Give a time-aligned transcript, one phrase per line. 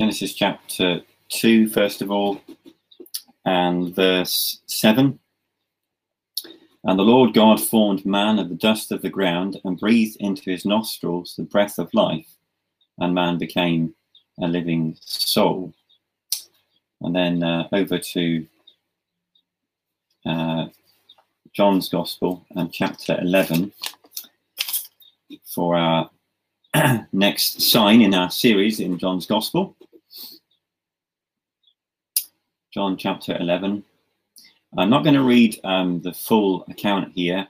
[0.00, 2.40] Genesis chapter 2, first of all,
[3.44, 5.18] and verse 7.
[6.84, 10.50] And the Lord God formed man of the dust of the ground and breathed into
[10.50, 12.34] his nostrils the breath of life,
[12.96, 13.94] and man became
[14.40, 15.74] a living soul.
[17.02, 18.46] And then uh, over to
[20.24, 20.68] uh,
[21.52, 23.70] John's Gospel and chapter 11
[25.44, 26.08] for our
[27.12, 29.76] next sign in our series in John's Gospel.
[32.72, 33.82] John chapter 11.
[34.78, 37.46] I'm not going to read um, the full account here.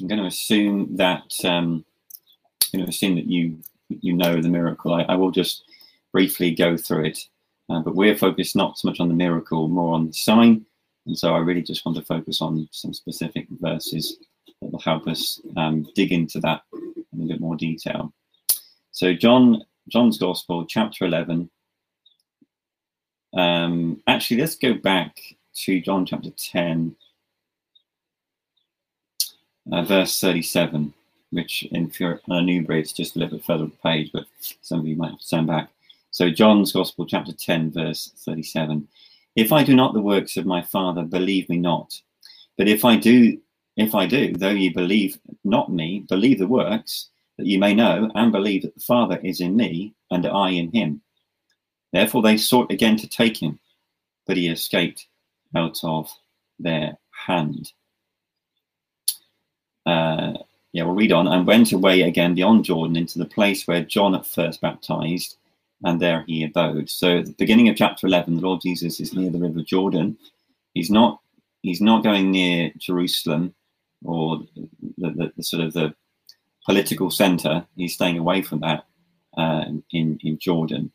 [0.00, 1.84] I'm going to assume that um,
[2.72, 3.58] I'm going to assume that you
[3.88, 4.92] you know the miracle.
[4.94, 5.62] I, I will just
[6.12, 7.18] briefly go through it,
[7.70, 10.66] uh, but we're focused not so much on the miracle, more on the sign.
[11.06, 14.18] And so I really just want to focus on some specific verses
[14.60, 16.62] that will help us um, dig into that
[17.12, 18.12] in a bit more detail.
[18.90, 21.48] So John John's Gospel, chapter 11,
[23.38, 25.16] um, actually, let's go back
[25.64, 26.96] to John chapter 10,
[29.72, 30.92] uh, verse 37,
[31.30, 31.90] which in
[32.28, 34.24] a new just a little bit further page, but
[34.60, 35.70] some of you might have to turn back.
[36.10, 38.88] So, John's Gospel, chapter 10, verse 37.
[39.36, 42.00] If I do not the works of my Father, believe me not.
[42.56, 43.38] But if I do,
[43.76, 48.10] if I do, though you believe not me, believe the works, that you may know
[48.16, 51.02] and believe that the Father is in me, and I in him.
[51.92, 53.58] Therefore they sought again to take him,
[54.26, 55.06] but he escaped
[55.54, 56.10] out of
[56.58, 57.72] their hand.
[59.86, 60.34] Uh,
[60.72, 61.26] yeah, we'll read on.
[61.26, 65.36] And went away again beyond Jordan into the place where John at first baptized,
[65.84, 66.90] and there he abode.
[66.90, 70.18] So, at the beginning of chapter 11, the Lord Jesus is near the river Jordan.
[70.74, 71.20] He's not.
[71.62, 73.52] He's not going near Jerusalem
[74.04, 74.38] or
[74.96, 75.92] the, the, the sort of the
[76.64, 77.66] political center.
[77.76, 78.84] He's staying away from that
[79.36, 80.92] uh, in in Jordan.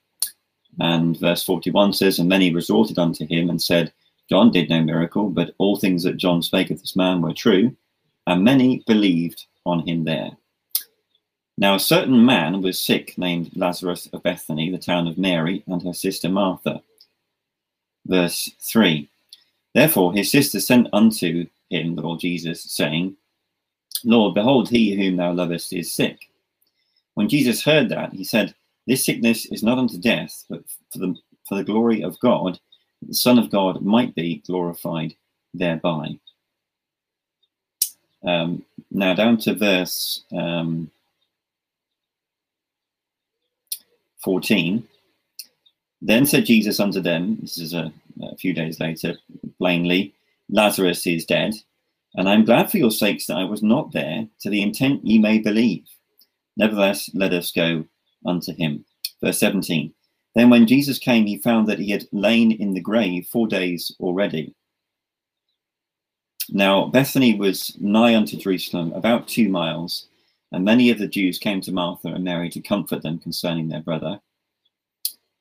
[0.80, 3.94] And verse 41 says, And many resorted unto him and said,
[4.30, 7.76] John did no miracle, but all things that John spake of this man were true,
[8.26, 10.32] and many believed on him there.
[11.58, 15.82] Now a certain man was sick, named Lazarus of Bethany, the town of Mary, and
[15.84, 16.82] her sister Martha.
[18.06, 19.08] Verse 3
[19.74, 23.16] Therefore his sister sent unto him, the Lord Jesus, saying,
[24.04, 26.30] Lord, behold, he whom thou lovest is sick.
[27.14, 28.56] When Jesus heard that, he said,
[28.88, 31.16] this sickness is not unto death, but for the,
[31.48, 32.60] for the glory of God,
[33.02, 35.16] that the Son of God might be glorified
[35.54, 36.18] thereby.
[38.26, 40.90] Um, now down to verse um,
[44.24, 44.88] 14.
[46.02, 47.92] Then said Jesus unto them, this is a,
[48.22, 49.16] a few days later,
[49.58, 50.14] plainly,
[50.50, 51.54] Lazarus is dead,
[52.16, 55.06] and I am glad for your sakes that I was not there, to the intent
[55.06, 55.86] ye may believe.
[56.58, 57.86] Nevertheless, let us go
[58.26, 58.86] unto him.
[59.22, 59.94] Verse 17
[60.36, 63.96] Then when Jesus came, he found that he had lain in the grave four days
[64.00, 64.54] already.
[66.50, 70.08] Now, Bethany was nigh unto Jerusalem, about two miles,
[70.52, 73.82] and many of the Jews came to Martha and Mary to comfort them concerning their
[73.82, 74.20] brother.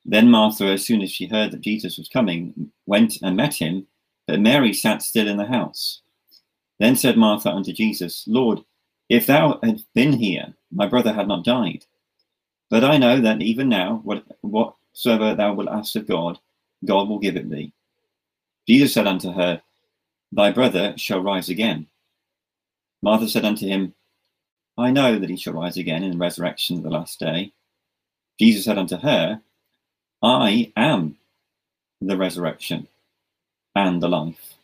[0.05, 3.87] Then Martha, as soon as she heard that Jesus was coming, went and met him,
[4.27, 6.03] but Mary sat still in the house.
[6.79, 8.61] Then said Martha unto Jesus, Lord,
[9.09, 11.85] if thou had been here, my brother had not died.
[12.73, 16.39] But I know that even now, what, whatsoever thou wilt ask of God,
[16.87, 17.71] God will give it thee.
[18.67, 19.61] Jesus said unto her,
[20.33, 21.87] Thy brother shall rise again.
[23.03, 23.93] Martha said unto him,
[24.79, 27.53] I know that he shall rise again in the resurrection of the last day.
[28.41, 29.43] Jesus said unto her,
[30.23, 31.19] I am
[32.01, 32.89] the resurrection
[33.77, 34.55] and the life.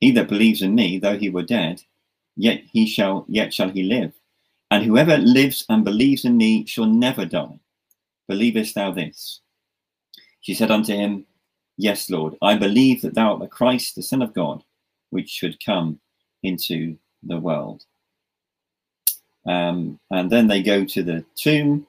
[0.00, 1.80] He that believes in me, though he were dead,
[2.34, 4.12] yet he shall yet shall he live.
[4.72, 7.60] And whoever lives and believes in me shall never die.
[8.26, 9.42] Believest thou this?
[10.40, 11.26] She said unto him,
[11.76, 14.64] Yes, Lord, I believe that thou art the Christ, the Son of God,
[15.10, 16.00] which should come
[16.42, 17.84] into the world.
[19.46, 21.86] Um, and then they go to the tomb.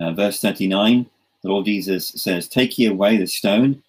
[0.00, 1.06] Uh, verse 39,
[1.44, 3.80] the Lord Jesus says, Take ye away the stone.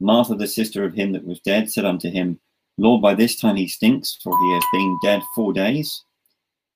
[0.00, 2.40] Martha, the sister of him that was dead, said unto him,
[2.78, 6.02] Lord, by this time he stinks, for he hath been dead four days.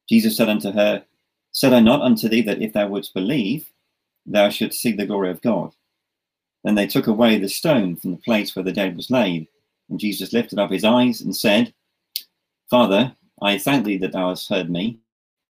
[0.09, 1.05] Jesus said unto her,
[1.53, 3.71] Said I not unto thee that if thou wouldst believe,
[4.27, 5.73] thou shouldst see the glory of God?
[6.65, 9.49] Then they took away the stone from the place where the dead was laid.
[9.89, 11.73] And Jesus lifted up his eyes and said,
[12.69, 14.99] Father, I thank thee that thou hast heard me,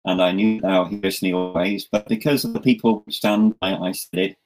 [0.03, 3.73] and I knew thou hearest me always, but because of the people which stand by,
[3.75, 4.37] I said it,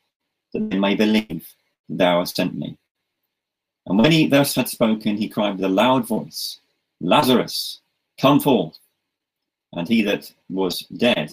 [0.54, 1.48] that they may believe
[1.90, 2.78] that thou hast sent me.
[3.86, 6.60] And when he thus had spoken, he cried with a loud voice,
[7.02, 7.82] Lazarus,
[8.20, 8.79] come forth.
[9.74, 11.32] And he that was dead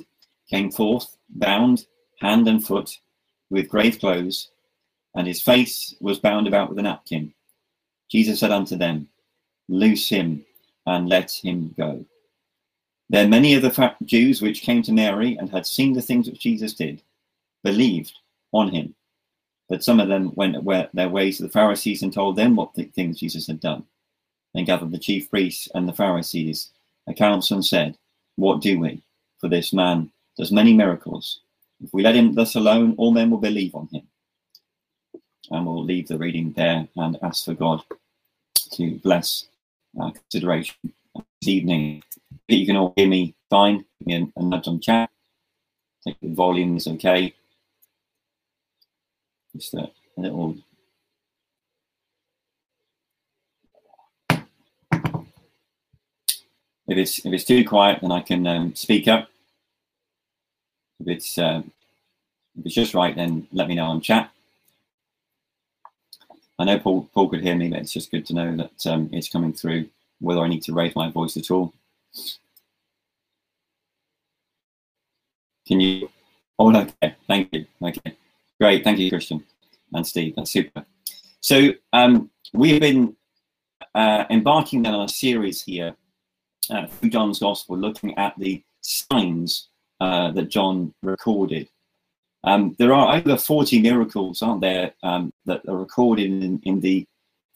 [0.48, 1.86] came forth, bound
[2.20, 2.98] hand and foot
[3.50, 4.50] with grave clothes,
[5.14, 7.32] and his face was bound about with a napkin.
[8.10, 9.08] Jesus said unto them,
[9.68, 10.44] Loose him
[10.86, 12.04] and let him go.
[13.08, 16.40] Then many of the Jews which came to Mary and had seen the things which
[16.40, 17.02] Jesus did
[17.62, 18.12] believed
[18.52, 18.94] on him.
[19.68, 22.84] But some of them went their ways to the Pharisees and told them what the
[22.84, 23.84] things Jesus had done.
[24.54, 26.70] Then gathered the chief priests and the Pharisees
[27.08, 27.98] a council and said,
[28.36, 29.02] What do we?
[29.38, 31.40] For this man does many miracles.
[31.82, 34.06] If we let him thus alone, all men will believe on him.
[35.50, 37.82] And we'll leave the reading there and ask for God
[38.72, 39.46] to bless
[39.98, 40.76] our consideration
[41.14, 42.02] this evening.
[42.48, 43.84] You can all hear me fine.
[43.98, 45.10] Give me a, nudge on chat.
[46.04, 47.34] Think the volume is okay.
[49.54, 50.56] Just a little
[56.88, 59.28] If it's if it's too quiet, then I can um, speak up.
[61.00, 61.62] If it's uh,
[62.58, 64.30] if it's just right, then let me know on chat.
[66.58, 69.10] I know Paul Paul could hear me, but it's just good to know that um,
[69.12, 69.88] it's coming through.
[70.20, 71.74] Whether I need to raise my voice at all.
[75.66, 76.08] Can you?
[76.58, 77.16] Oh, okay.
[77.26, 77.66] Thank you.
[77.82, 78.16] Okay,
[78.60, 78.84] great.
[78.84, 79.44] Thank you, Christian
[79.92, 80.34] and Steve.
[80.36, 80.86] That's super.
[81.40, 83.16] So um, we've been
[83.94, 85.94] uh, embarking on a series here
[86.70, 89.68] uh, through John's Gospel, looking at the signs
[90.00, 91.68] uh, that John recorded.
[92.44, 97.06] Um, there are over 40 miracles, aren't there, um, that are recorded in, in the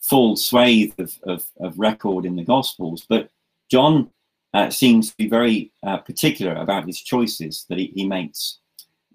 [0.01, 3.05] full swathe of, of, of, record in the Gospels.
[3.07, 3.29] But
[3.69, 4.09] John
[4.53, 8.59] uh, seems to be very uh, particular about his choices that he, he makes.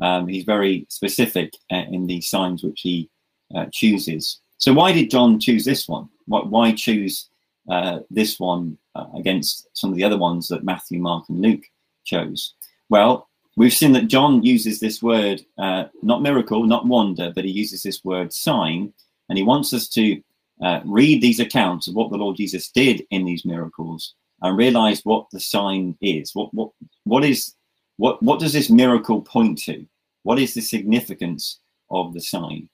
[0.01, 3.11] Um, he's very specific uh, in the signs which he
[3.55, 4.41] uh, chooses.
[4.59, 6.09] So, why did John choose this one?
[6.27, 7.29] Why choose
[7.69, 11.65] uh, this one uh, against some of the other ones that Matthew, Mark, and Luke
[12.05, 12.55] chose?
[12.89, 17.51] Well, we've seen that John uses this word, uh, not miracle, not wonder, but he
[17.51, 18.93] uses this word sign,
[19.29, 20.21] and he wants us to
[20.63, 25.01] uh, read these accounts of what the Lord Jesus did in these miracles and realize
[25.05, 26.31] what the sign is.
[26.35, 26.71] What what
[27.05, 27.55] what is
[27.97, 29.87] what what does this miracle point to?
[30.23, 31.61] What is the significance
[31.91, 32.69] of the sign?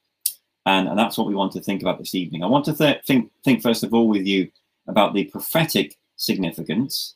[0.65, 2.43] And, and that's what we want to think about this evening.
[2.43, 4.51] I want to th- think think first of all with you
[4.87, 7.15] about the prophetic significance,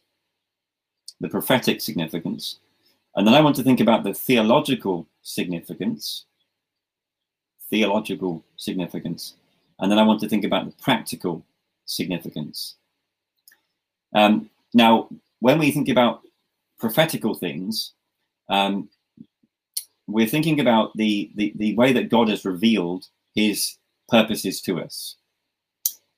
[1.20, 2.58] the prophetic significance,
[3.16, 6.26] and then I want to think about the theological significance,
[7.70, 9.34] theological significance,
[9.78, 11.44] and then I want to think about the practical
[11.86, 12.76] significance.
[14.14, 15.08] Um, now,
[15.40, 16.22] when we think about
[16.78, 17.92] prophetical things,
[18.48, 18.88] um,
[20.06, 23.76] we're thinking about the, the, the way that God has revealed his
[24.08, 25.16] purposes to us.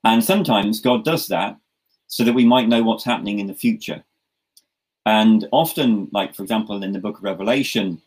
[0.04, 1.56] And sometimes God does that
[2.06, 4.04] so that we might know what's happening in the future.
[5.06, 8.00] And often, like for example, in the book of Revelation,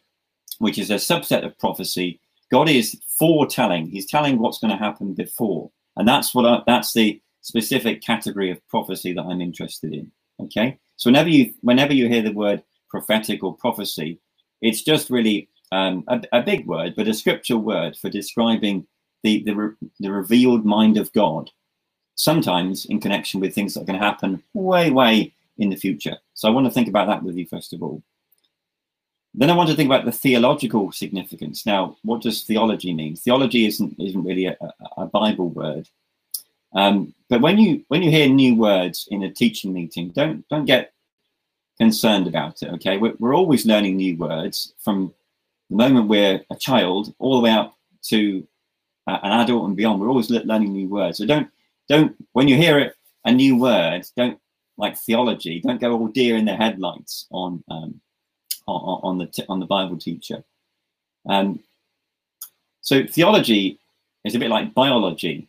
[0.60, 2.20] which is a subset of prophecy,
[2.52, 3.88] God is foretelling.
[3.88, 8.52] He's telling what's going to happen before, and that's what I, that's the specific category
[8.52, 10.12] of prophecy that I'm interested in.
[10.40, 14.20] Okay, so whenever you whenever you hear the word prophetic or prophecy,
[14.62, 18.86] it's just really um, a, a, big word, but a scriptural word for describing
[19.24, 21.50] the the, re, the revealed mind of God
[22.22, 26.18] sometimes in connection with things that are going to happen way, way in the future.
[26.36, 28.02] So I want to think about that with you first of all.
[29.34, 31.66] Then I want to think about the theological significance.
[31.66, 33.16] Now, what does theology mean?
[33.16, 34.58] Theology isn't isn't really a,
[34.98, 35.88] a Bible word,
[36.74, 40.66] um, but when you when you hear new words in a teaching meeting, don't don't
[40.66, 40.94] get
[41.78, 42.70] concerned about it.
[42.74, 45.14] Okay, we're, we're always learning new words from
[45.70, 47.74] the moment we're a child all the way up
[48.10, 48.46] to
[49.08, 50.02] uh, an adult and beyond.
[50.02, 51.18] We're always learning new words.
[51.20, 51.50] So don't
[51.92, 52.96] don't when you hear it
[53.26, 54.40] a new word, don't
[54.78, 55.60] like theology.
[55.60, 58.02] Don't go all deer in the headlights on um,
[58.68, 60.44] on, on the on the Bible teacher.
[61.30, 61.60] Um,
[62.82, 63.78] so theology
[64.24, 65.48] is a bit like biology.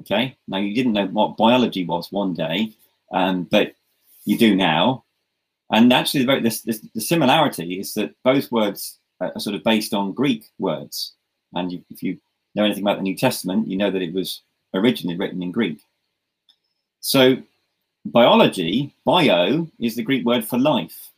[0.00, 2.72] Okay, now you didn't know what biology was one day,
[3.12, 3.74] um, but
[4.24, 5.04] you do now.
[5.70, 10.12] And actually, the, the, the similarity is that both words are sort of based on
[10.12, 11.14] Greek words.
[11.54, 12.18] And you, if you
[12.54, 14.42] know anything about the New Testament, you know that it was
[14.74, 15.80] originally written in Greek.
[17.00, 17.36] So,
[18.04, 21.10] biology, bio, is the Greek word for life.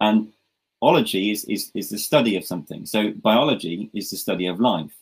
[0.00, 0.32] And
[0.80, 2.86] ology is, is, is the study of something.
[2.86, 4.92] So, biology is the study of life.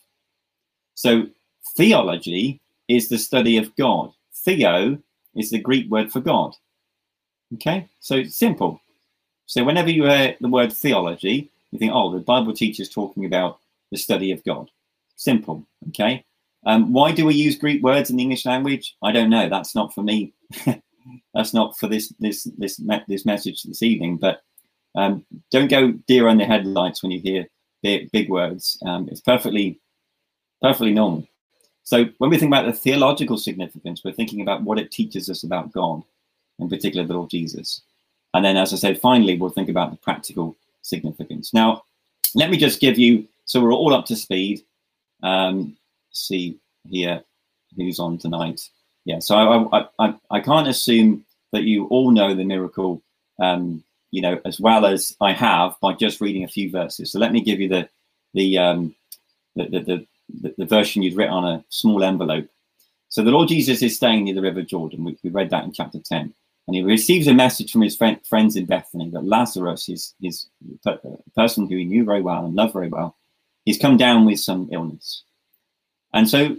[0.95, 1.27] So,
[1.75, 4.11] theology is the study of God.
[4.33, 4.97] Theo
[5.35, 6.55] is the Greek word for God.
[7.55, 8.79] Okay, so it's simple.
[9.45, 13.25] So, whenever you hear the word theology, you think, oh, the Bible teacher is talking
[13.25, 13.59] about
[13.91, 14.69] the study of God.
[15.15, 15.65] Simple.
[15.89, 16.23] Okay,
[16.65, 18.95] um, why do we use Greek words in the English language?
[19.03, 19.49] I don't know.
[19.49, 20.33] That's not for me.
[21.33, 24.17] That's not for this this this this message this evening.
[24.17, 24.41] But
[24.95, 27.47] um, don't go deer on the headlights when you hear
[27.81, 28.77] big, big words.
[28.85, 29.79] Um, it's perfectly
[30.61, 31.27] Perfectly normal.
[31.83, 35.43] So when we think about the theological significance, we're thinking about what it teaches us
[35.43, 36.03] about God,
[36.59, 37.81] in particular the Lord Jesus.
[38.33, 41.53] And then, as I said, finally, we'll think about the practical significance.
[41.53, 41.83] Now,
[42.35, 44.61] let me just give you, so we're all up to speed.
[45.23, 45.75] Um,
[46.11, 46.57] see
[46.89, 47.23] here
[47.75, 48.61] who's on tonight.
[49.05, 53.01] Yeah, so I, I, I, can't assume that you all know the miracle,
[53.41, 57.11] um, you know, as well as I have by just reading a few verses.
[57.11, 57.89] So let me give you the
[58.33, 58.95] the um,
[59.55, 60.07] the, the,
[60.41, 62.47] the, the version you'd written on a small envelope.
[63.09, 65.03] So the Lord Jesus is staying near the River Jordan.
[65.03, 66.33] We, we read that in chapter 10.
[66.67, 70.47] And he receives a message from his friend, friends in Bethany that Lazarus, his, his
[71.35, 73.17] person who he knew very well and loved very well,
[73.65, 75.23] he's come down with some illness.
[76.13, 76.57] And so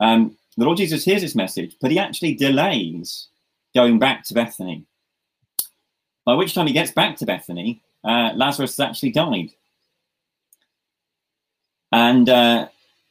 [0.00, 3.28] um, the Lord Jesus hears this message, but he actually delays
[3.74, 4.84] going back to Bethany.
[6.24, 9.50] By which time he gets back to Bethany, uh, Lazarus has actually died.
[11.92, 12.68] And uh,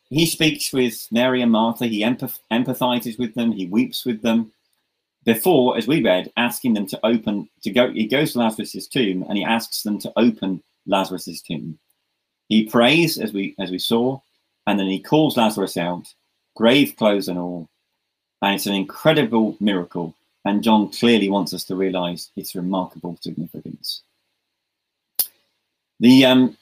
[0.10, 4.52] he speaks with Mary and Martha, he empath- empathizes with them, he weeps with them.
[5.26, 9.24] Before, as we read, asking them to open, to go, he goes to Lazarus's tomb
[9.28, 11.80] and he asks them to open Lazarus's tomb.
[12.50, 14.20] He prays, as we as we saw,
[14.68, 16.14] and then he calls Lazarus out,
[16.56, 17.68] grave clothes and all.
[18.42, 20.16] And it's an incredible miracle.
[20.46, 24.02] And John clearly wants us to realize its remarkable significance.
[26.00, 26.58] The um,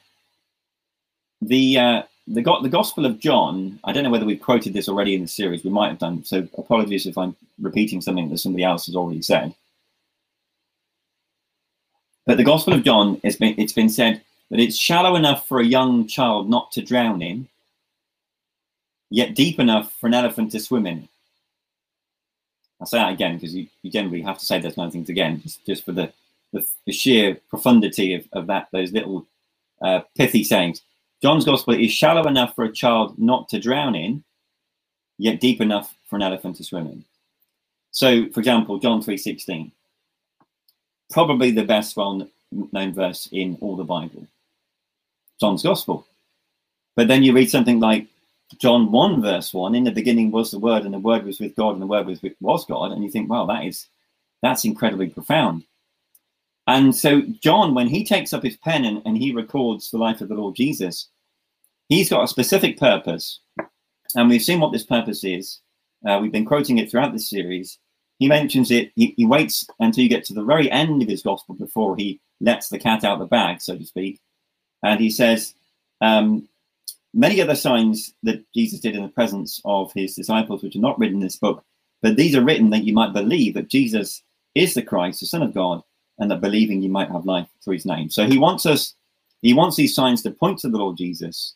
[1.42, 5.16] the uh, the, the Gospel of John, I don't know whether we've quoted this already
[5.16, 5.64] in the series.
[5.64, 6.24] We might have done.
[6.24, 9.56] So apologies if I'm repeating something that somebody else has already said.
[12.26, 15.60] But the Gospel of John, it's been, it's been said that it's shallow enough for
[15.60, 17.48] a young child not to drown in,
[19.12, 21.08] yet deep enough for an elephant to swim in.
[22.80, 25.10] I'll say that again because you, you generally have to say those kind of things
[25.10, 26.12] again, just, just for the,
[26.52, 29.28] the, the sheer profundity of, of that those little
[29.84, 30.82] uh, pithy sayings.
[31.22, 34.24] John's gospel is shallow enough for a child not to drown in,
[35.20, 37.06] yet deep enough for an elephant to swim in.
[37.92, 39.72] So, for example, John 3.16,
[41.12, 44.26] probably the best well-known verse in all the Bible.
[45.40, 46.08] John's gospel.
[46.96, 48.08] But then you read something like
[48.58, 51.56] John 1, verse 1, in the beginning was the word, and the word was with
[51.56, 53.88] God, and the word was, was God, and you think, well, that is
[54.42, 55.64] that's incredibly profound.
[56.68, 60.22] And so John, when he takes up his pen and, and he records the life
[60.22, 61.10] of the Lord Jesus,
[61.90, 63.40] he's got a specific purpose.
[64.16, 65.60] And we've seen what this purpose is.
[66.08, 67.78] Uh, we've been quoting it throughout this series.
[68.20, 71.24] He mentions it, he, he waits until you get to the very end of his
[71.24, 74.20] gospel before he lets the cat out the bag, so to speak.
[74.84, 75.56] And he says,
[76.02, 76.48] um,
[77.14, 80.98] many other signs that Jesus did in the presence of his disciples, which are not
[80.98, 81.64] written in this book,
[82.02, 84.24] but these are written that you might believe that Jesus
[84.56, 85.82] is the Christ, the Son of God,
[86.20, 88.10] and that believing you might have life through his name.
[88.10, 88.96] So he wants us,
[89.42, 91.56] he wants these signs to point to the Lord Jesus,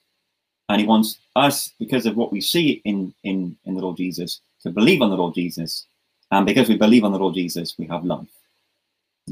[0.70, 4.42] and he wants us, because of what we see in, in, in the Lord Jesus,
[4.64, 5.86] to believe on the Lord Jesus.
[6.32, 8.28] And because we believe on the Lord Jesus, we have life.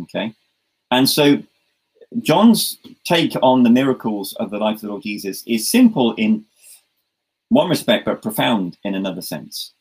[0.03, 0.33] Okay?
[0.91, 1.41] And so
[2.21, 6.45] John's take on the miracles of the life of the Lord Jesus is simple in
[7.49, 9.73] one respect, but profound in another sense.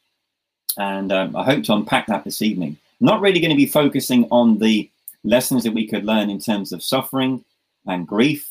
[0.78, 2.76] And um, I hope to unpack that this evening.
[3.00, 4.90] not really going to be focusing on the
[5.24, 7.44] lessons that we could learn in terms of suffering
[7.86, 8.50] and grief,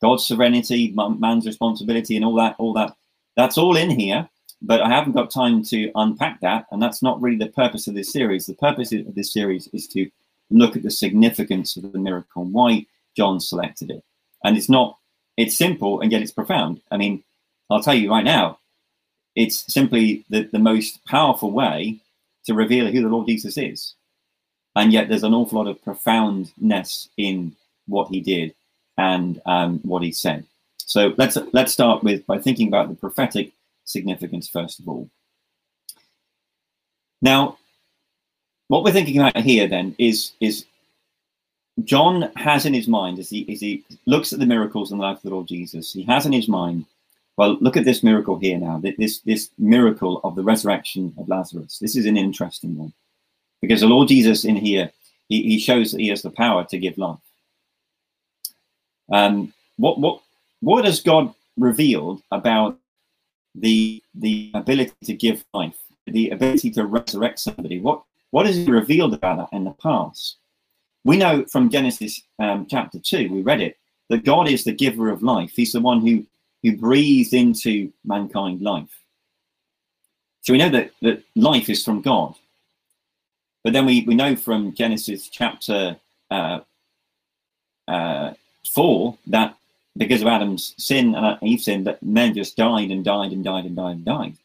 [0.00, 2.94] God's serenity, man's responsibility, and all that, all that.
[3.36, 4.28] That's all in here,
[4.62, 7.94] but I haven't got time to unpack that, and that's not really the purpose of
[7.94, 8.46] this series.
[8.46, 10.10] The purpose of this series is to
[10.50, 12.86] look at the significance of the miracle and why
[13.20, 14.02] John selected it.
[14.44, 14.96] And it's not,
[15.36, 16.80] it's simple and yet it's profound.
[16.90, 17.22] I mean,
[17.70, 18.58] I'll tell you right now,
[19.36, 22.00] it's simply the, the most powerful way
[22.46, 23.94] to reveal who the Lord Jesus is
[24.76, 27.54] and yet there's an awful lot of profoundness in
[27.86, 28.54] what he did
[28.96, 30.46] and um, what he said.
[30.78, 33.52] So let's let's start with by thinking about the prophetic
[33.84, 35.08] significance first of all.
[37.22, 37.58] Now,
[38.68, 40.64] what we're thinking about here then is is
[41.84, 45.04] John has in his mind as he as he looks at the miracles in the
[45.04, 46.86] life of the Lord Jesus, he has in his mind,
[47.36, 48.82] well, look at this miracle here now.
[48.98, 51.78] This this miracle of the resurrection of Lazarus.
[51.78, 52.92] This is an interesting one.
[53.62, 54.90] Because the Lord Jesus in here,
[55.28, 57.18] he, he shows that he has the power to give life.
[59.12, 60.22] Um, what what
[60.60, 62.78] what has God revealed about
[63.54, 67.80] the the ability to give life, the ability to resurrect somebody?
[67.80, 70.36] What what has he revealed about that in the past?
[71.04, 73.78] We know from Genesis um, chapter two, we read it,
[74.08, 75.52] that God is the giver of life.
[75.54, 76.26] He's the one who
[76.62, 79.00] who breathed into mankind life.
[80.42, 82.34] So we know that, that life is from God.
[83.62, 85.96] But then we, we know from Genesis chapter
[86.30, 86.60] uh,
[87.88, 88.34] uh,
[88.72, 89.56] 4 that
[89.96, 93.64] because of Adam's sin and Eve's sin, that men just died and died and died
[93.64, 94.36] and died and died.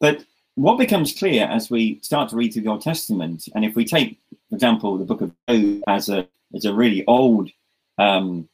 [0.00, 0.24] But
[0.54, 3.84] what becomes clear as we start to read through the Old Testament, and if we
[3.84, 7.50] take, for example, the book of Job as a as a really old,
[7.98, 8.48] um,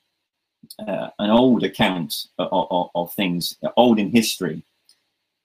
[0.86, 4.64] uh, an old account of, of, of, things, old in history,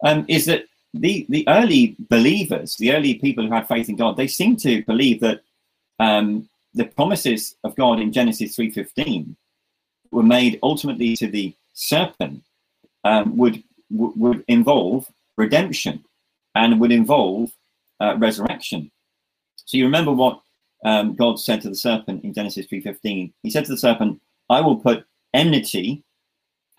[0.04, 4.18] um, is that the the early believers, the early people who had faith in God,
[4.18, 5.42] they seem to believe that
[6.00, 9.36] um, the promises of God in Genesis three fifteen
[10.12, 12.44] were made ultimately to the serpent
[13.04, 16.04] um, would would involve redemption
[16.56, 17.52] and would involve
[18.00, 18.92] uh, resurrection.
[19.70, 20.42] So you remember what
[20.84, 23.32] um, God said to the serpent in Genesis 3.15.
[23.44, 26.04] He said to the serpent, I will put enmity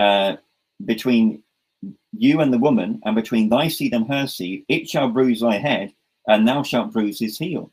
[0.00, 0.38] uh,
[0.84, 1.44] between
[2.12, 4.64] you and the woman, and between thy seed and her seed.
[4.66, 5.94] It shall bruise thy head,
[6.26, 7.70] and thou shalt bruise his heel.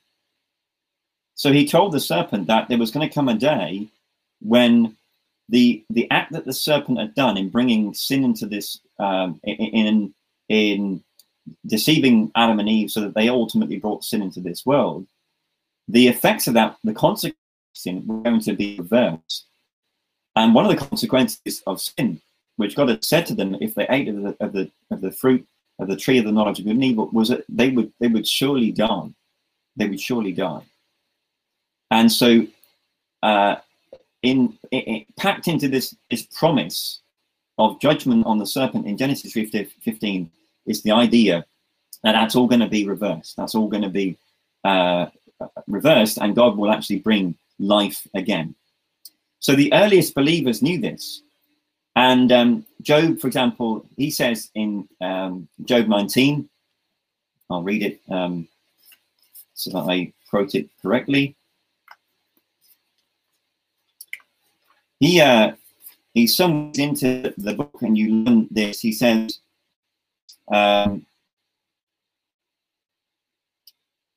[1.34, 3.88] So he told the serpent that there was going to come a day
[4.40, 4.96] when
[5.50, 10.14] the the act that the serpent had done in bringing sin into this um, in
[10.50, 11.04] in
[11.66, 15.08] deceiving Adam and Eve so that they ultimately brought sin into this world,
[15.88, 17.38] the effects of that, the consequences
[17.86, 19.46] were going to be reversed.
[20.36, 22.22] And one of the consequences of sin,
[22.58, 25.12] which God had said to them if they ate of the, of the, of the
[25.12, 25.48] fruit
[25.80, 28.08] of the tree of the knowledge of good and evil, was that they would, they
[28.08, 29.10] would surely die.
[29.76, 30.64] They would surely die.
[31.92, 32.48] And so,
[33.24, 33.58] uh,
[34.24, 37.02] in, in, packed into this, this promise
[37.58, 40.32] of judgment on the serpent in Genesis 15
[40.68, 41.46] is the idea
[42.04, 43.36] that that's all going to be reversed.
[43.38, 44.18] That's all going to be
[44.64, 45.08] uh,
[45.68, 48.56] reversed, and God will actually bring life again.
[49.40, 51.22] So the earliest believers knew this.
[51.96, 56.48] And um, Job, for example, he says in um, Job 19,
[57.50, 58.48] I'll read it um,
[59.54, 61.36] so that I quote it correctly.
[65.00, 65.54] He uh,
[66.14, 68.82] he sums into the book, and you learn this.
[68.82, 69.40] He says,
[70.52, 71.06] um,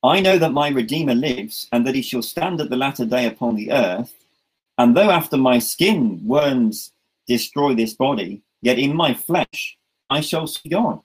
[0.03, 3.25] I know that my Redeemer lives, and that he shall stand at the latter day
[3.27, 4.13] upon the earth.
[4.77, 6.91] And though after my skin worms
[7.27, 9.77] destroy this body, yet in my flesh
[10.09, 11.01] I shall see God.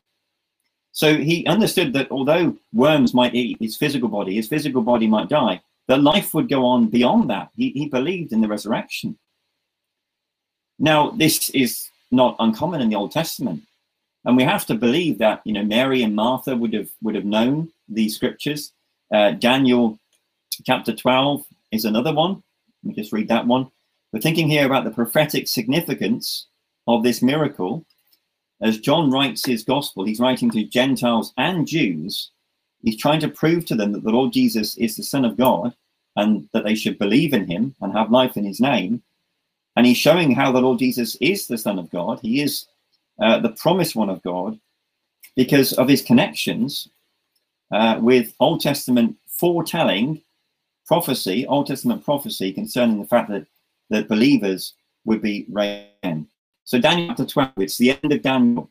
[0.92, 5.28] So he understood that although worms might eat his physical body, his physical body might
[5.28, 7.50] die, that life would go on beyond that.
[7.54, 9.18] He, he believed in the resurrection.
[10.78, 13.62] Now, this is not uncommon in the Old Testament.
[14.26, 17.24] And we have to believe that you know Mary and Martha would have would have
[17.24, 18.72] known these scriptures.
[19.14, 19.98] Uh, Daniel
[20.64, 22.42] chapter 12 is another one.
[22.82, 23.70] Let me just read that one.
[24.12, 26.48] We're thinking here about the prophetic significance
[26.88, 27.86] of this miracle.
[28.60, 32.30] As John writes his gospel, he's writing to Gentiles and Jews.
[32.82, 35.74] He's trying to prove to them that the Lord Jesus is the Son of God
[36.16, 39.02] and that they should believe in him and have life in his name.
[39.76, 42.20] And he's showing how the Lord Jesus is the Son of God.
[42.22, 42.66] He is
[43.20, 44.59] uh, the promised one of God,
[45.35, 46.88] because of his connections
[47.72, 50.22] uh, with Old Testament foretelling
[50.87, 53.46] prophecy, Old Testament prophecy concerning the fact that
[53.90, 54.74] that believers
[55.05, 55.87] would be raised.
[56.64, 58.70] So Daniel chapter 12, it's the end of Daniel.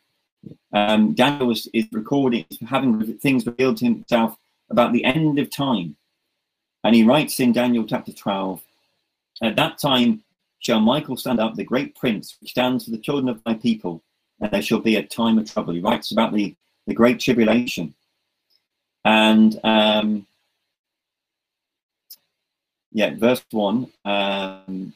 [0.73, 4.38] Um, Daniel is, is recording, having things revealed to himself
[4.69, 5.95] about the end of time.
[6.84, 8.62] And he writes in Daniel chapter 12,
[9.41, 10.23] At that time
[10.60, 14.03] shall Michael stand up, the great prince, which stands for the children of my people,
[14.39, 15.73] there shall be a time of trouble.
[15.73, 16.55] He writes about the,
[16.87, 17.93] the great tribulation.
[19.03, 20.25] And um,
[22.91, 24.93] yeah, verse one, um,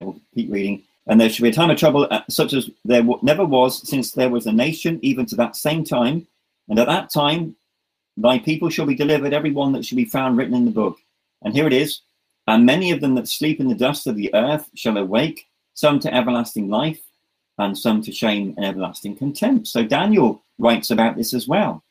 [0.00, 0.82] we'll keep reading.
[1.06, 4.12] And there shall be a time of trouble uh, such as there never was since
[4.12, 6.26] there was a nation, even to that same time.
[6.68, 7.56] And at that time,
[8.16, 10.98] thy people shall be delivered, every one that shall be found written in the book.
[11.42, 12.00] And here it is.
[12.46, 15.98] And many of them that sleep in the dust of the earth shall awake, some
[16.00, 17.00] to everlasting life,
[17.58, 19.68] and some to shame and everlasting contempt.
[19.68, 21.82] So Daniel writes about this as well.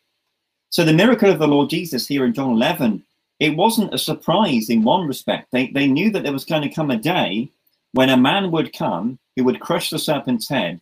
[0.70, 3.04] So the miracle of the Lord Jesus here in John 11,
[3.40, 5.52] it wasn't a surprise in one respect.
[5.52, 7.50] They, they knew that there was going to come a day
[7.94, 10.80] when a man would come who would crush the serpent's head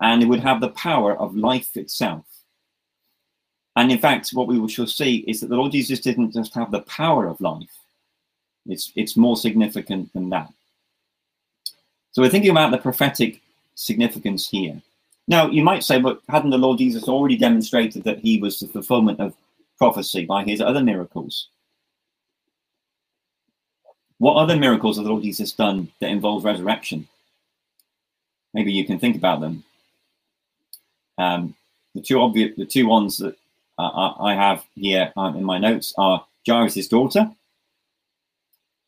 [0.00, 2.24] and it would have the power of life itself.
[3.76, 6.70] And in fact, what we shall see is that the Lord Jesus didn't just have
[6.70, 7.76] the power of life.
[8.66, 10.50] It's, it's more significant than that.
[12.12, 13.42] So we're thinking about the prophetic
[13.76, 14.82] significance here.
[15.28, 18.66] Now, you might say, but hadn't the Lord Jesus already demonstrated that he was the
[18.66, 19.34] fulfillment of
[19.78, 21.48] prophecy by his other miracles?
[24.18, 27.06] What other miracles has the Lord Jesus done that involve resurrection?
[28.54, 29.64] Maybe you can think about them.
[31.18, 31.54] Um,
[31.94, 33.36] the two obvious, the two ones that
[33.78, 37.30] uh, I have here um, in my notes are Jairus' daughter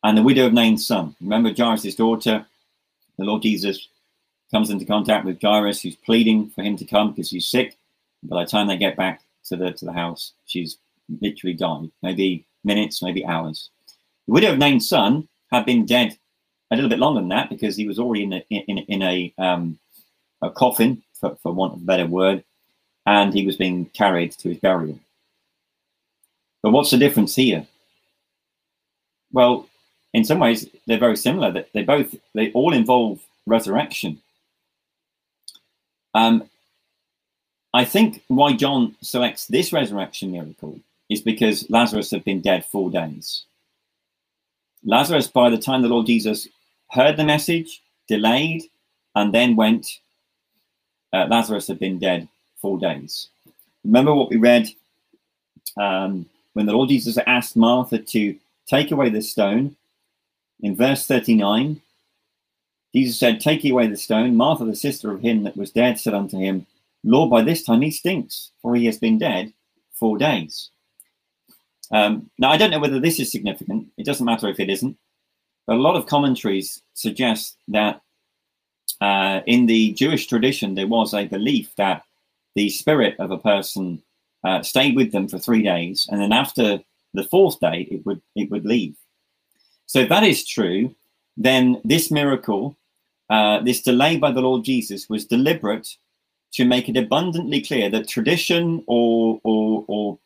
[0.03, 1.15] and the widow of Nain's son.
[1.21, 2.45] Remember Jairus' daughter
[3.17, 3.89] the Lord Jesus
[4.51, 7.77] comes into contact with Jairus, who's pleading for him to come because he's sick.
[8.23, 10.77] By the time they get back to the to the house, she's
[11.21, 11.91] literally died.
[12.01, 13.69] Maybe minutes, maybe hours.
[14.27, 16.17] The widow of Nain's son had been dead
[16.71, 19.33] a little bit longer than that because he was already in a, in, in a,
[19.37, 19.79] um,
[20.41, 22.43] a coffin, for, for want of a better word,
[23.05, 24.99] and he was being carried to his burial.
[26.61, 27.65] But what's the difference here?
[29.31, 29.67] Well,
[30.13, 31.51] in some ways, they're very similar.
[31.51, 34.21] That they both they all involve resurrection.
[36.13, 36.43] Um,
[37.73, 42.89] I think why John selects this resurrection miracle is because Lazarus had been dead four
[42.89, 43.45] days.
[44.83, 46.47] Lazarus, by the time the Lord Jesus
[46.91, 48.63] heard the message, delayed,
[49.15, 49.99] and then went,
[51.13, 52.27] uh, Lazarus had been dead
[52.61, 53.27] four days.
[53.83, 54.67] Remember what we read
[55.77, 58.35] um, when the Lord Jesus asked Martha to
[58.67, 59.75] take away the stone
[60.61, 61.81] in verse 39.
[62.93, 64.35] Jesus said, Take away the stone.
[64.35, 66.65] Martha, the sister of him that was dead, said unto him,
[67.03, 69.53] Lord, by this time he stinks, for he has been dead
[69.93, 70.71] four days.
[71.91, 73.87] Um, now, I don't know whether this is significant.
[73.97, 74.97] It doesn't matter if it isn't.
[75.65, 78.01] But a lot of commentaries suggest that
[79.01, 82.03] uh, in the Jewish tradition, there was a belief that
[82.55, 84.01] the spirit of a person
[84.43, 86.79] uh, stayed with them for three days, and then after
[87.13, 88.95] the fourth day, it would it would leave.
[89.85, 90.95] So if that is true,
[91.37, 92.77] then this miracle,
[93.29, 95.87] uh, this delay by the Lord Jesus, was deliberate
[96.53, 100.19] to make it abundantly clear that tradition or or, or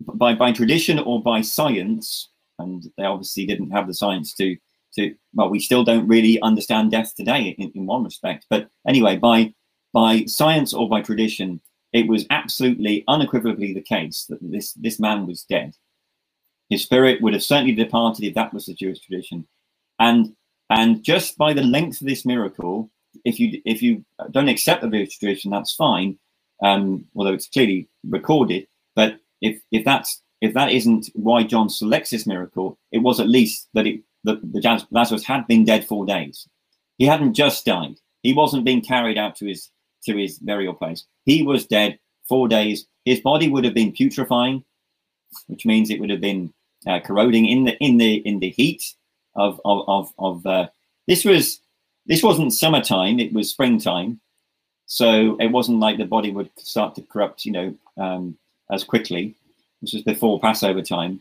[0.00, 4.56] by by tradition or by science, and they obviously didn't have the science to
[4.96, 8.46] to well, we still don't really understand death today in, in one respect.
[8.50, 9.54] But anyway, by
[9.92, 11.60] by science or by tradition,
[11.92, 15.74] it was absolutely unequivocally the case that this this man was dead.
[16.68, 19.46] His spirit would have certainly departed if that was the Jewish tradition,
[19.98, 20.34] and
[20.70, 22.90] and just by the length of this miracle,
[23.24, 26.18] if you if you don't accept the tradition, that's fine.
[26.62, 32.10] Um, although it's clearly recorded, but if if that's if that isn't why John selects
[32.10, 36.06] this miracle, it was at least that it that the Lazarus had been dead four
[36.06, 36.46] days.
[36.98, 37.96] He hadn't just died.
[38.22, 39.70] He wasn't being carried out to his
[40.04, 41.04] to his burial place.
[41.24, 42.86] He was dead four days.
[43.04, 44.62] His body would have been putrefying,
[45.48, 46.52] which means it would have been
[46.86, 48.94] uh, corroding in the in the in the heat
[49.40, 50.68] of of of, of uh,
[51.06, 51.60] this was
[52.06, 53.18] this wasn't summertime.
[53.18, 54.20] It was springtime,
[54.86, 58.36] so it wasn't like the body would start to corrupt, you know, um,
[58.70, 59.34] as quickly.
[59.80, 61.20] This was before Passover time.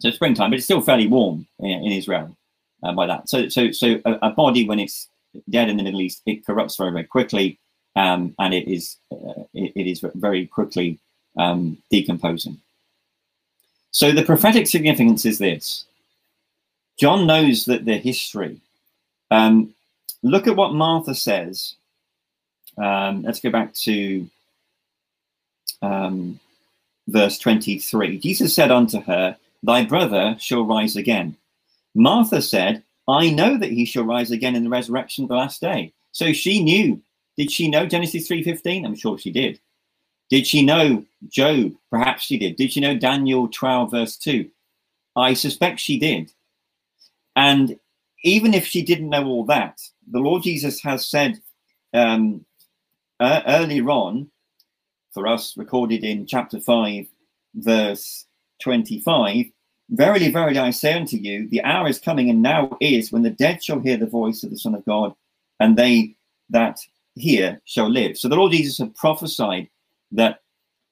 [0.00, 2.34] So springtime, but it's still fairly warm in, in Israel
[2.82, 3.28] uh, by that.
[3.28, 5.08] So, so, so a, a, body when it's
[5.50, 7.58] dead in the Middle East, it corrupts very, very quickly,
[7.96, 10.98] um, and it is uh, it, it is very quickly
[11.36, 12.58] um, decomposing.
[13.90, 15.84] So the prophetic significance is this:
[17.00, 18.60] John knows that the history.
[19.30, 19.74] Um,
[20.22, 21.76] look at what Martha says.
[22.76, 24.28] Um, let's go back to
[25.80, 26.38] um,
[27.08, 28.18] verse 23.
[28.18, 31.38] Jesus said unto her, Thy brother shall rise again.
[31.94, 35.62] Martha said, I know that he shall rise again in the resurrection of the last
[35.62, 35.94] day.
[36.12, 37.00] So she knew.
[37.38, 38.84] Did she know Genesis 3.15?
[38.84, 39.58] I'm sure she did.
[40.28, 41.72] Did she know Job?
[41.90, 42.56] Perhaps she did.
[42.56, 44.50] Did she know Daniel 12, verse 2?
[45.16, 46.30] I suspect she did.
[47.36, 47.78] And
[48.24, 51.40] even if she didn't know all that, the Lord Jesus has said
[51.94, 52.44] um,
[53.18, 54.30] uh, earlier on,
[55.12, 57.06] for us, recorded in chapter 5,
[57.54, 58.26] verse
[58.62, 59.46] 25
[59.90, 63.30] Verily, verily, I say unto you, the hour is coming, and now is, when the
[63.30, 65.14] dead shall hear the voice of the Son of God,
[65.58, 66.14] and they
[66.50, 66.78] that
[67.16, 68.16] hear shall live.
[68.16, 69.68] So the Lord Jesus had prophesied
[70.12, 70.42] that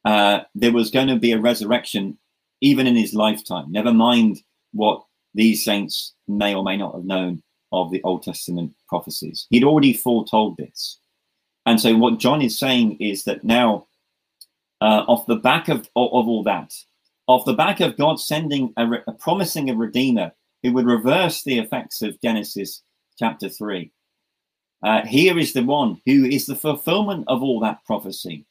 [0.04, 2.18] uh, there was going to be a resurrection
[2.60, 5.04] even in his lifetime, never mind what
[5.38, 9.46] these saints may or may not have known of the Old Testament prophecies.
[9.50, 10.98] He'd already foretold this.
[11.64, 13.86] And so what John is saying is that now,
[14.80, 16.74] uh, off the back of, of, all that,
[17.28, 20.32] off the back of God sending a, a promising a redeemer
[20.64, 22.82] who would reverse the effects of Genesis
[23.16, 23.92] chapter 3.
[24.82, 28.44] Uh, here is the one who is the fulfillment of all that prophecy.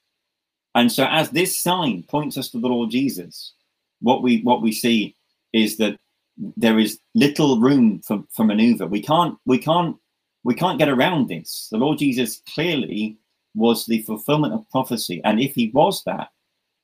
[0.73, 3.55] And so, as this sign points us to the Lord Jesus,
[3.99, 5.15] what we what we see
[5.53, 5.97] is that
[6.37, 8.87] there is little room for, for maneuver.
[8.87, 9.95] We can't we can't
[10.43, 11.67] we can't get around this.
[11.71, 13.17] The Lord Jesus clearly
[13.55, 16.29] was the fulfillment of prophecy, and if he was that,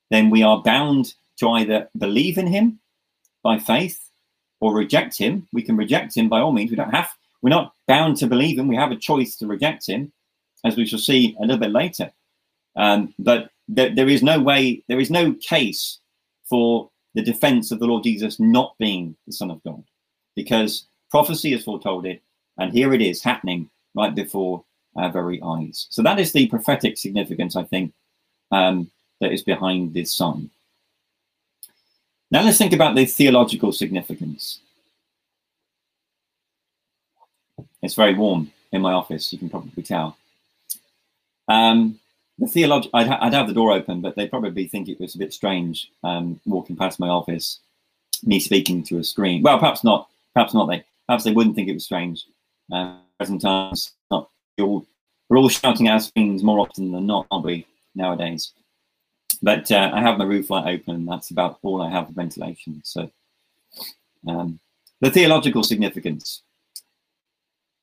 [0.09, 2.79] then we are bound to either believe in him
[3.43, 3.99] by faith
[4.59, 5.47] or reject him.
[5.53, 6.69] We can reject him by all means.
[6.71, 7.09] We don't have,
[7.41, 8.67] we're not bound to believe him.
[8.67, 10.13] We have a choice to reject him,
[10.63, 12.11] as we shall see a little bit later.
[12.75, 15.99] Um, but there, there is no way, there is no case
[16.49, 19.83] for the defense of the Lord Jesus not being the Son of God,
[20.35, 22.21] because prophecy has foretold it,
[22.57, 24.63] and here it is happening right before
[24.95, 25.87] our very eyes.
[25.89, 27.93] So that is the prophetic significance, I think,
[28.51, 28.89] um,
[29.21, 30.49] that is behind this sign.
[32.31, 34.59] Now let's think about the theological significance.
[37.81, 40.17] It's very warm in my office, you can probably tell.
[41.47, 41.99] Um,
[42.37, 45.15] the theolog- I'd, ha- I'd, have the door open, but they'd probably think it was
[45.15, 47.59] a bit strange um, walking past my office,
[48.23, 49.43] me speaking to a screen.
[49.43, 50.09] Well, perhaps not.
[50.33, 50.67] Perhaps not.
[50.67, 52.25] They perhaps they wouldn't think it was strange.
[52.71, 54.85] Uh, present times, not all,
[55.29, 57.65] we're all shouting at screens more often than not, aren't we
[57.95, 58.53] nowadays?
[59.41, 60.95] But uh, I have my roof light open.
[60.95, 62.81] and That's about all I have for ventilation.
[62.83, 63.11] So
[64.27, 64.59] um,
[65.01, 66.41] the theological significance,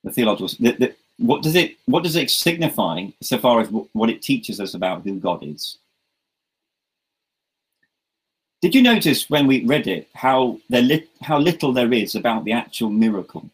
[0.02, 4.08] the theological, the, the, what does it what does it signify so far as what
[4.08, 5.76] it teaches us about who God is?
[8.62, 12.44] Did you notice when we read it how there li how little there is about
[12.44, 13.50] the actual miracle?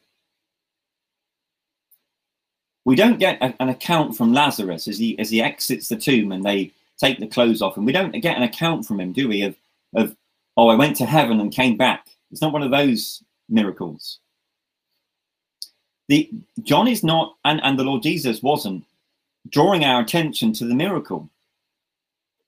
[2.84, 6.30] We don't get a, an account from Lazarus as he as he exits the tomb
[6.30, 9.28] and they take the clothes off, and we don't get an account from him, do
[9.28, 9.42] we?
[9.42, 9.56] Of
[9.96, 10.16] of
[10.56, 12.06] oh, I went to heaven and came back.
[12.30, 14.20] It's not one of those miracles
[16.08, 16.30] the
[16.62, 18.84] John is not, and, and the Lord Jesus wasn't,
[19.48, 21.28] drawing our attention to the miracle.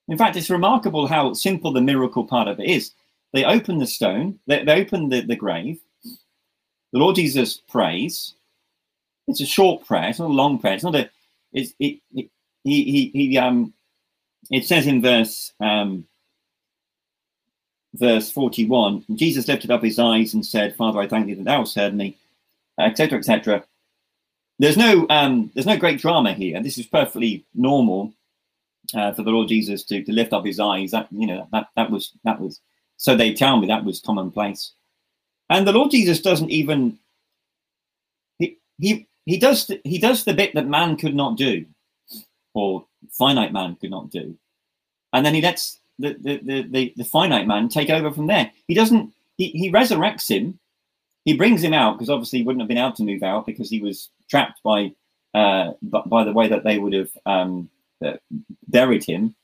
[0.09, 2.93] In fact, it's remarkable how simple the miracle part of it is.
[3.33, 5.79] They open the stone, they, they open the, the grave.
[6.93, 8.35] The Lord Jesus prays.
[9.27, 10.75] It's a short prayer, it's not a long prayer.
[10.75, 11.11] It's not a
[11.53, 12.31] it's it, it
[12.65, 13.73] he, he he um
[14.51, 16.07] it says in verse um
[17.95, 21.61] verse 41 jesus lifted up his eyes and said father i thank thee that thou
[21.61, 22.17] hast heard me
[22.79, 23.65] etc., etc.
[24.59, 26.63] There's no um, there's no great drama here.
[26.63, 28.13] This is perfectly normal
[28.95, 30.91] uh, for the Lord Jesus to, to lift up his eyes.
[30.91, 32.61] That you know that that was that was
[32.97, 34.73] so they tell me that was commonplace.
[35.51, 36.99] And the Lord Jesus doesn't even
[38.39, 41.65] he he he does the, he does the bit that man could not do,
[42.55, 44.37] or finite man could not do,
[45.13, 48.51] and then he lets the the the, the, the finite man take over from there.
[48.67, 50.59] He doesn't he, he resurrects him
[51.29, 53.69] he brings him out because obviously he wouldn't have been able to move out because
[53.69, 54.91] he was trapped by
[55.35, 57.69] uh, by the way that they would have um,
[58.03, 58.15] uh,
[58.69, 59.35] buried him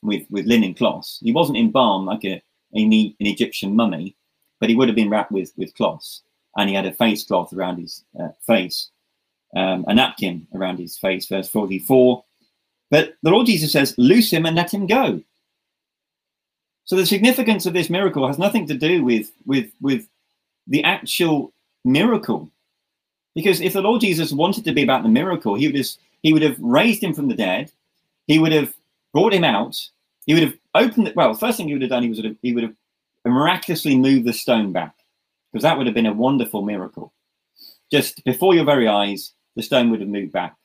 [0.00, 1.18] with with linen cloths.
[1.24, 2.40] He wasn't embalmed like a,
[2.76, 4.14] a an Egyptian mummy,
[4.60, 6.22] but he would have been wrapped with with cloths,
[6.56, 8.90] and he had a face cloth around his uh, face,
[9.56, 11.26] um, a napkin around his face.
[11.26, 12.22] Verse forty four.
[12.92, 15.20] But the Lord Jesus says, "Loose him and let him go."
[16.84, 20.06] So the significance of this miracle has nothing to do with with with
[20.66, 21.52] the actual
[21.84, 22.50] miracle.
[23.34, 25.86] Because if the Lord Jesus wanted to be about the miracle, he would have
[26.22, 27.70] he would have raised him from the dead,
[28.26, 28.74] he would have
[29.12, 29.76] brought him out,
[30.26, 31.12] he would have opened.
[31.14, 32.74] Well, first thing he would have done, he was he would have
[33.24, 34.94] miraculously moved the stone back,
[35.52, 37.12] because that would have been a wonderful miracle.
[37.90, 40.56] Just before your very eyes, the stone would have moved back.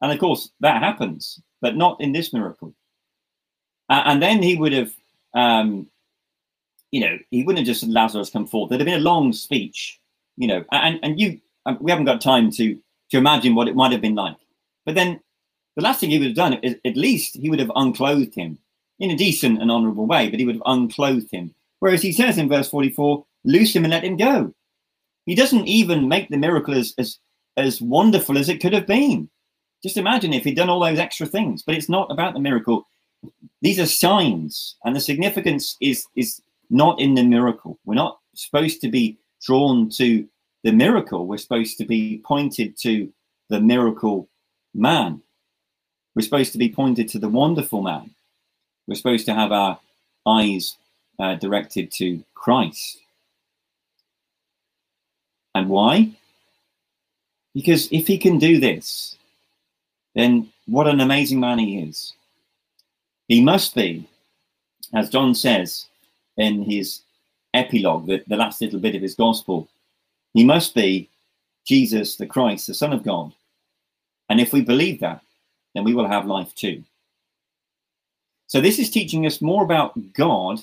[0.00, 2.74] And of course, that happens, but not in this miracle.
[3.88, 4.92] Uh, and then he would have
[5.34, 5.88] um,
[6.94, 8.68] you know, he wouldn't have just Lazarus come forth.
[8.68, 9.98] There'd have been a long speech,
[10.36, 12.78] you know, and, and you, um, we haven't got time to,
[13.10, 14.36] to imagine what it might have been like.
[14.86, 15.18] But then
[15.74, 18.58] the last thing he would have done is at least he would have unclothed him
[19.00, 21.52] in a decent and honorable way, but he would have unclothed him.
[21.80, 24.54] Whereas he says in verse 44, loose him and let him go.
[25.26, 27.18] He doesn't even make the miracle as, as,
[27.56, 29.28] as wonderful as it could have been.
[29.82, 32.86] Just imagine if he'd done all those extra things, but it's not about the miracle.
[33.62, 36.40] These are signs, and the significance is is
[36.74, 37.78] not in the miracle.
[37.84, 40.28] We're not supposed to be drawn to
[40.64, 41.24] the miracle.
[41.24, 43.12] We're supposed to be pointed to
[43.48, 44.28] the miracle
[44.74, 45.22] man.
[46.14, 48.10] We're supposed to be pointed to the wonderful man.
[48.88, 49.78] We're supposed to have our
[50.26, 50.76] eyes
[51.20, 52.98] uh, directed to Christ.
[55.54, 56.10] And why?
[57.54, 59.16] Because if he can do this,
[60.16, 62.14] then what an amazing man he is.
[63.28, 64.08] He must be,
[64.92, 65.86] as John says,
[66.36, 67.00] in his
[67.52, 69.68] epilogue, the, the last little bit of his gospel.
[70.32, 71.08] He must be
[71.64, 73.32] Jesus the Christ, the Son of God.
[74.28, 75.22] And if we believe that,
[75.74, 76.82] then we will have life too.
[78.46, 80.60] So this is teaching us more about God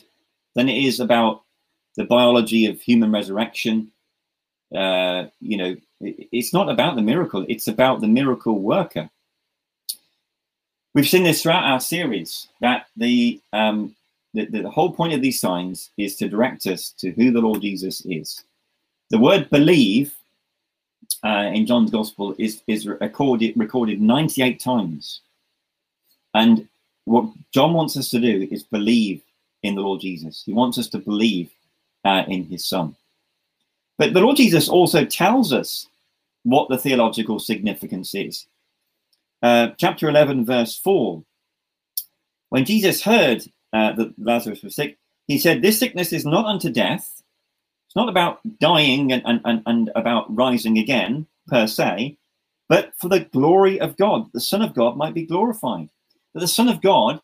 [0.56, 1.42] than it is about
[1.96, 3.92] the biology of human resurrection.
[4.74, 9.10] Uh, you know, it, it's not about the miracle, it's about the miracle worker.
[10.94, 13.96] We've seen this throughout our series that the um,
[14.34, 17.62] the, the whole point of these signs is to direct us to who the Lord
[17.62, 18.44] Jesus is.
[19.10, 20.14] The word believe
[21.24, 25.22] uh, in John's gospel is, is recorded, recorded 98 times.
[26.34, 26.68] And
[27.06, 29.22] what John wants us to do is believe
[29.64, 30.44] in the Lord Jesus.
[30.46, 31.52] He wants us to believe
[32.06, 32.96] uh, in his son.
[33.98, 35.88] But the Lord Jesus also tells us
[36.44, 38.48] what the theological significance is.
[39.44, 41.22] Uh, chapter 11, verse 4.
[42.50, 46.70] When Jesus heard uh, that Lazarus was sick, he said, This sickness is not unto
[46.70, 47.22] death.
[47.88, 52.18] It's not about dying and, and, and, and about rising again, per se,
[52.70, 54.32] but for the glory of God.
[54.34, 55.90] The Son of God might be glorified.
[56.34, 57.20] That the Son of God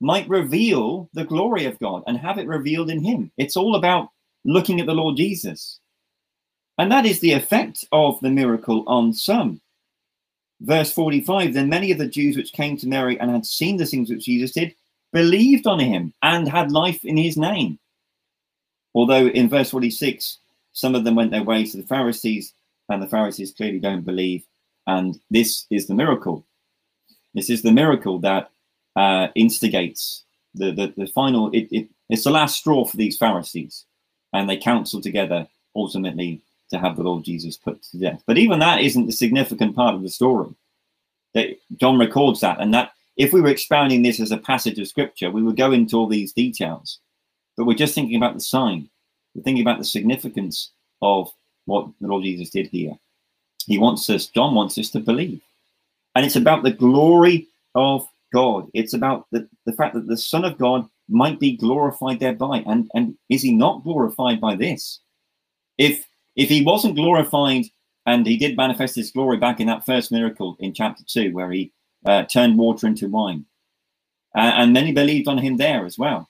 [0.00, 3.30] might reveal the glory of God and have it revealed in him.
[3.36, 4.08] It's all about
[4.44, 5.80] looking at the Lord Jesus.
[6.78, 9.60] And that is the effect of the miracle on some.
[10.60, 13.86] Verse 45 Then many of the Jews which came to Mary and had seen the
[13.86, 14.74] things which Jesus did
[15.16, 17.78] believed on him and had life in his name.
[18.94, 20.40] Although in verse 46,
[20.74, 22.52] some of them went their way to the Pharisees,
[22.90, 24.44] and the Pharisees clearly don't believe.
[24.86, 26.44] And this is the miracle.
[27.32, 28.50] This is the miracle that
[28.94, 30.24] uh, instigates
[30.54, 33.86] the, the, the final, it, it, it's the last straw for these Pharisees.
[34.34, 38.22] And they counsel together ultimately to have the Lord Jesus put to death.
[38.26, 40.50] But even that isn't the significant part of the story.
[41.78, 45.30] John records that, and that if we were expounding this as a passage of scripture,
[45.30, 47.00] we would go into all these details.
[47.56, 48.88] But we're just thinking about the sign.
[49.34, 51.32] We're thinking about the significance of
[51.64, 52.92] what the Lord Jesus did here.
[53.66, 55.40] He wants us, John wants us to believe.
[56.14, 58.68] And it's about the glory of God.
[58.74, 62.62] It's about the, the fact that the Son of God might be glorified thereby.
[62.66, 65.00] And, and is he not glorified by this?
[65.78, 67.64] If if he wasn't glorified
[68.04, 71.50] and he did manifest his glory back in that first miracle in chapter 2 where
[71.50, 71.72] he
[72.06, 73.46] uh, turned water into wine.
[74.36, 76.28] Uh, and many believed on him there as well.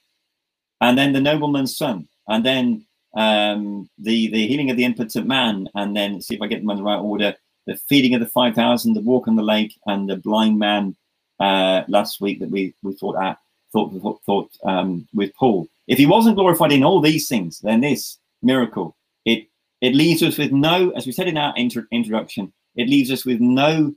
[0.81, 2.09] And then the nobleman's son.
[2.29, 2.87] And then
[3.17, 5.69] um, the the healing of the impotent man.
[5.75, 7.35] And then see if i get them in the right order
[7.67, 10.97] the feeding of the 5000 the walk on the lake and the blind man
[11.41, 13.39] uh, last week that we we thought at
[13.73, 15.69] thought thought, thought um, with paul.
[15.89, 19.49] If he wasn't glorified in all these things then this miracle it
[19.81, 23.27] it leaves us with no, as we said in our inter- introduction, it leaves us
[23.27, 23.95] with no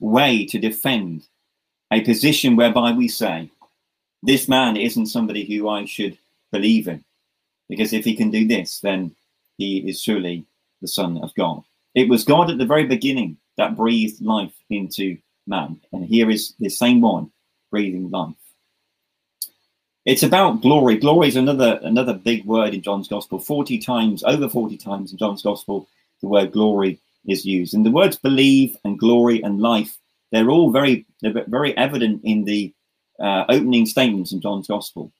[0.00, 1.26] way to defend
[1.92, 3.50] a position whereby we say,
[4.22, 6.18] this man isn't somebody who I should
[6.52, 7.04] believe in.
[7.68, 9.14] Because if he can do this, then
[9.58, 10.44] he is truly
[10.80, 11.62] the Son of God.
[11.94, 15.80] It was God at the very beginning that breathed life into man.
[15.92, 17.30] And here is the same one
[17.70, 18.34] breathing life.
[20.04, 20.96] It's about glory.
[20.96, 23.38] Glory is another another big word in John's Gospel.
[23.38, 25.86] Forty times, over forty times in John's Gospel,
[26.22, 27.74] the word glory is used.
[27.74, 29.98] And the words believe and glory and life,
[30.32, 32.72] they're all very they're very evident in the
[33.20, 35.12] uh, opening statements in John's Gospel.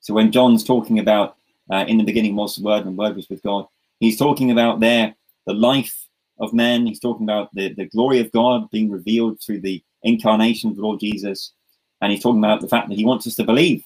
[0.00, 1.36] So when John's talking about
[1.70, 3.66] uh, in the beginning was the word and word was with God,
[4.00, 5.14] he's talking about there
[5.46, 6.86] the life of men.
[6.86, 10.82] He's talking about the, the glory of God being revealed through the incarnation of the
[10.82, 11.52] Lord Jesus.
[12.00, 13.84] And he's talking about the fact that he wants us to believe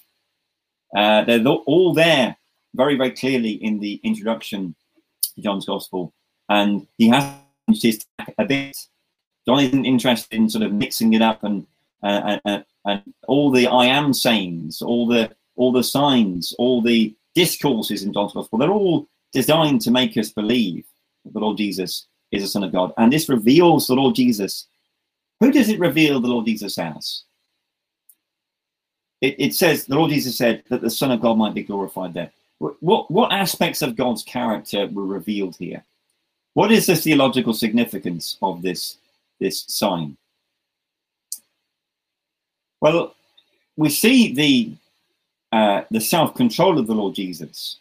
[0.97, 2.37] uh, they're all there
[2.75, 4.75] very, very clearly in the introduction
[5.35, 6.13] to John's Gospel.
[6.49, 7.35] And he has
[7.69, 8.05] his
[8.39, 8.77] a bit.
[9.47, 11.67] John isn't interested in sort of mixing it up and,
[12.03, 17.15] uh, and, and all the I am sayings, all the all the signs, all the
[17.35, 18.59] discourses in John's Gospel.
[18.59, 20.85] They're all designed to make us believe
[21.25, 22.93] that the Lord Jesus is the Son of God.
[22.99, 24.67] And this reveals the Lord Jesus.
[25.41, 27.25] Who does it reveal the Lord Jesus as?
[29.21, 32.15] it, it says the Lord Jesus said that the Son of God might be glorified
[32.15, 32.31] there.
[32.59, 35.85] What what aspects of God's character were revealed here?
[36.57, 38.97] What is the theological significance of this
[39.39, 40.17] this sign?
[42.81, 43.15] Well,
[43.77, 44.73] we see the
[45.53, 47.77] uh, the self control of the Lord Jesus.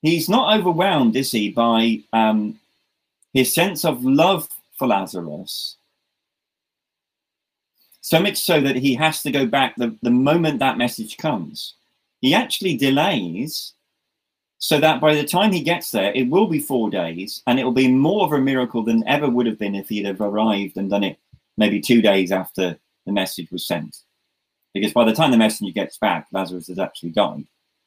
[0.00, 2.60] He's not overwhelmed, is he, by um,
[3.32, 5.76] his sense of love for Lazarus
[8.00, 11.74] so much so that he has to go back the, the moment that message comes.
[12.20, 13.72] He actually delays
[14.58, 17.64] so that by the time he gets there, it will be four days and it
[17.64, 20.76] will be more of a miracle than ever would have been if he'd have arrived
[20.76, 21.18] and done it
[21.56, 23.98] maybe two days after the message was sent.
[24.74, 27.44] Because by the time the messenger gets back, Lazarus has actually died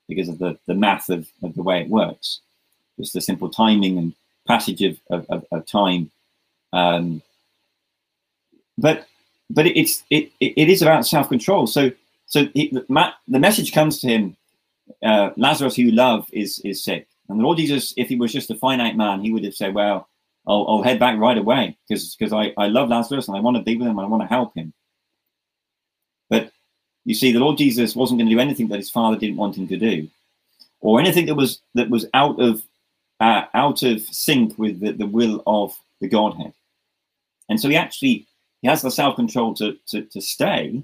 [0.08, 2.42] because of the, the math of, of the way it works.
[2.98, 4.14] Just the simple timing and
[4.48, 6.12] passage of, of, of, time.
[6.74, 7.22] Um,
[8.78, 9.08] but
[9.50, 11.68] but it's it, it is about self control.
[11.68, 11.92] So
[12.26, 14.36] so he, the message comes to him.
[15.04, 18.34] Uh, Lazarus, who you love, is is sick, and the Lord Jesus, if he was
[18.34, 20.08] just a finite man, he would have said, "Well,
[20.48, 23.58] I'll, I'll head back right away because because I, I love Lazarus and I want
[23.58, 24.74] to be with him and I want to help him."
[26.30, 26.52] But
[27.06, 29.58] you see, the Lord Jesus wasn't going to do anything that his Father didn't want
[29.58, 30.08] him to do,
[30.82, 32.64] or anything that was that was out of
[33.20, 36.54] uh, out of sync with the, the will of the Godhead.
[37.50, 38.28] And so he actually
[38.62, 40.82] he has the self control to, to, to stay,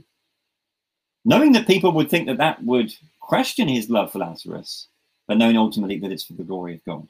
[1.23, 2.93] knowing that people would think that that would
[3.25, 4.87] question his love for Lazarus,
[5.27, 7.07] but knowing ultimately that it's for the glory of God.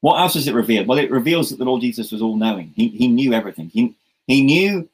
[0.00, 0.84] What else does it reveal?
[0.84, 2.72] Well, it reveals that the Lord Jesus was all knowing.
[2.76, 3.68] He, he knew everything.
[3.68, 3.96] He,
[4.26, 4.88] he knew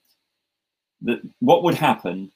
[1.03, 2.33] that what would happen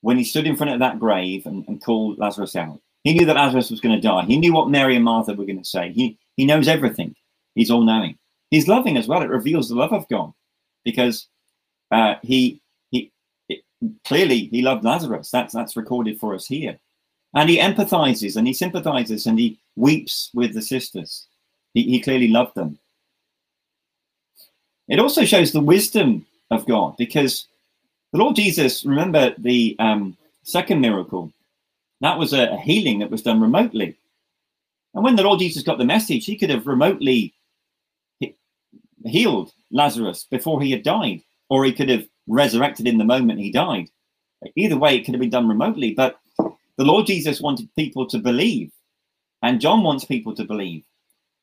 [0.00, 2.80] when he stood in front of that grave and, and called Lazarus out.
[3.04, 4.24] He knew that Lazarus was going to die.
[4.24, 5.92] He knew what Mary and Martha were going to say.
[5.92, 7.14] He, he knows everything.
[7.54, 8.18] He's all knowing.
[8.50, 9.22] He's loving as well.
[9.22, 10.32] It reveals the love of God
[10.84, 11.26] because
[11.90, 12.60] uh, he
[12.90, 13.12] he
[13.48, 13.60] it,
[14.04, 15.30] clearly he loved Lazarus.
[15.30, 16.78] That's that's recorded for us here,
[17.34, 21.26] and he empathizes and he sympathizes and he weeps with the sisters.
[21.74, 22.78] He, he clearly loved them.
[24.88, 27.46] It also shows the wisdom of God because
[28.12, 31.32] the Lord Jesus, remember the um, second miracle,
[32.00, 33.96] that was a, a healing that was done remotely.
[34.94, 37.32] And when the Lord Jesus got the message, he could have remotely
[39.04, 43.52] healed Lazarus before he had died, or he could have resurrected in the moment he
[43.52, 43.88] died.
[44.56, 45.94] Either way, it could have been done remotely.
[45.94, 46.18] But
[46.80, 48.72] the Lord Jesus wanted people to believe,
[49.42, 50.82] and John wants people to believe.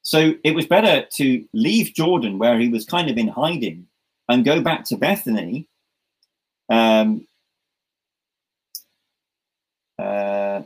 [0.01, 3.85] So it was better to leave Jordan, where he was kind of in hiding,
[4.27, 5.67] and go back to Bethany.
[6.69, 7.27] Um,
[9.99, 10.63] uh,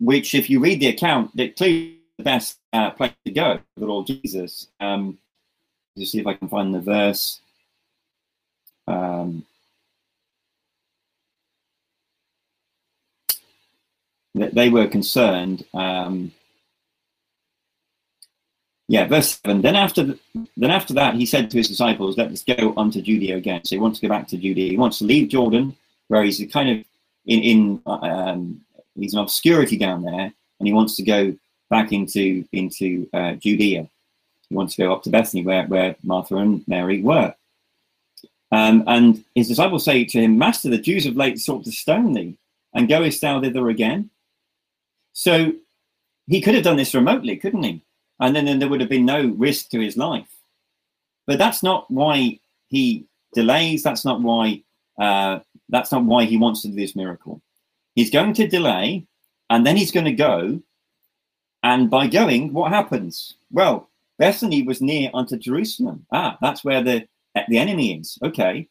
[0.00, 3.80] which, if you read the account, it clearly the best uh, place to go for
[3.80, 4.66] the Lord Jesus.
[4.80, 5.18] Um,
[5.96, 7.40] just see if I can find the verse.
[8.88, 9.46] Um,
[14.38, 15.64] that they were concerned.
[15.74, 16.32] Um,
[18.88, 19.60] yeah, verse seven.
[19.60, 20.18] Then after the,
[20.56, 23.76] then after that, he said to his disciples, "Let us go unto Judea again." So
[23.76, 24.70] he wants to go back to Judea.
[24.70, 25.76] He wants to leave Jordan,
[26.08, 26.84] where he's kind of
[27.26, 28.62] in in um,
[28.94, 31.36] he's in obscurity down there, and he wants to go
[31.68, 33.88] back into into uh, Judea.
[34.48, 37.34] He wants to go up to Bethany, where where Martha and Mary were.
[38.50, 42.14] Um, and his disciples say to him, "Master, the Jews have late sought to stone
[42.14, 42.38] thee,
[42.72, 44.08] and goest thou thither again?"
[45.18, 45.52] So
[46.28, 47.82] he could have done this remotely, couldn't he?
[48.20, 50.28] and then, then there would have been no risk to his life.
[51.26, 52.38] But that's not why
[52.68, 53.04] he
[53.34, 53.82] delays.
[53.82, 54.62] That's not why.
[54.96, 57.42] Uh, that's not why he wants to do this miracle.
[57.96, 59.06] He's going to delay,
[59.50, 60.62] and then he's going to go.
[61.64, 63.34] And by going, what happens?
[63.50, 63.88] Well,
[64.18, 66.06] Bethany was near unto Jerusalem.
[66.12, 67.08] Ah, that's where the
[67.48, 68.18] the enemy is.
[68.22, 68.68] Okay,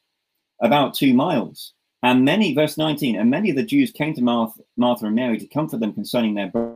[0.62, 1.74] about two miles.
[2.04, 5.40] And many, verse 19, and many of the Jews came to Martha, Martha and Mary
[5.40, 6.76] to comfort them concerning their brother.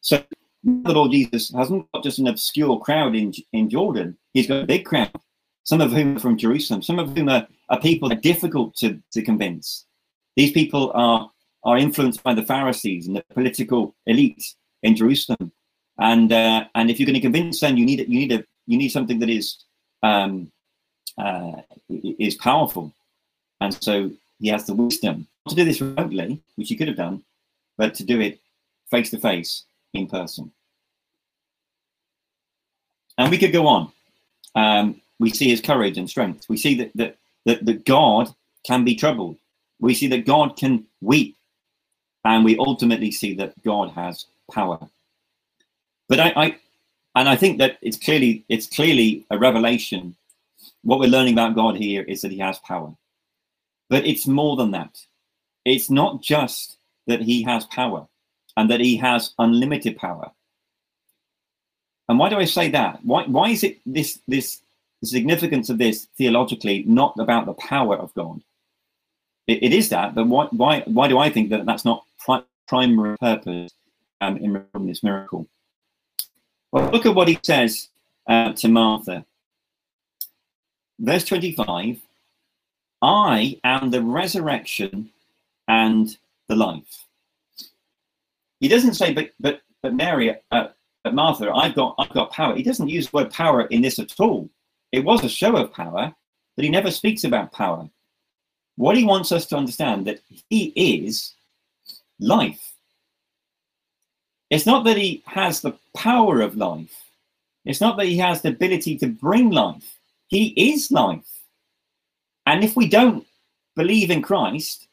[0.00, 0.24] So
[0.64, 4.66] the Lord Jesus hasn't got just an obscure crowd in, in Jordan, he's got a
[4.66, 5.12] big crowd,
[5.64, 8.74] some of whom are from Jerusalem, some of whom are, are people that are difficult
[8.76, 9.86] to, to convince.
[10.36, 11.30] These people are,
[11.64, 15.52] are influenced by the Pharisees and the political elite in Jerusalem.
[15.98, 18.78] And uh, and if you're going to convince them, you need you need a you
[18.78, 19.62] need something that is
[20.02, 20.50] um,
[21.18, 22.92] uh, is powerful.
[23.60, 24.10] And so
[24.42, 27.22] he has the wisdom to do this remotely, which he could have done,
[27.78, 28.40] but to do it
[28.90, 29.64] face to face
[29.94, 30.50] in person.
[33.16, 33.92] And we could go on.
[34.56, 36.48] Um, we see his courage and strength.
[36.48, 37.16] We see that, that,
[37.46, 38.34] that, that God
[38.66, 39.36] can be troubled.
[39.80, 41.36] We see that God can weep.
[42.24, 44.78] And we ultimately see that God has power.
[46.08, 46.56] But I, I
[47.14, 50.16] and I think that it's clearly it's clearly a revelation.
[50.82, 52.92] What we're learning about God here is that he has power.
[53.92, 54.94] But it's more than that.
[55.66, 58.06] It's not just that he has power
[58.56, 60.30] and that he has unlimited power.
[62.08, 63.00] And why do I say that?
[63.04, 64.62] Why, why is it this, this
[65.02, 68.40] the significance of this theologically not about the power of God?
[69.46, 72.44] it, it is that, but why, why, why do I think that that's not pri-
[72.66, 73.72] primary purpose
[74.22, 75.46] um, in this miracle?
[76.70, 77.90] Well, look at what he says
[78.26, 79.26] uh, to Martha.
[80.98, 82.00] Verse 25
[83.02, 85.10] I am the resurrection
[85.68, 86.16] and
[86.48, 87.06] the life.
[88.60, 90.68] He doesn't say, but but but Mary, uh,
[91.02, 92.54] but Martha, I've got I've got power.
[92.54, 94.48] He doesn't use the word power in this at all.
[94.92, 96.14] It was a show of power,
[96.54, 97.88] but he never speaks about power.
[98.76, 101.34] What he wants us to understand that he is
[102.20, 102.72] life.
[104.50, 107.10] It's not that he has the power of life.
[107.64, 109.98] It's not that he has the ability to bring life.
[110.28, 111.41] He is life.
[112.52, 113.26] And if we don't
[113.76, 114.86] believe in Christ,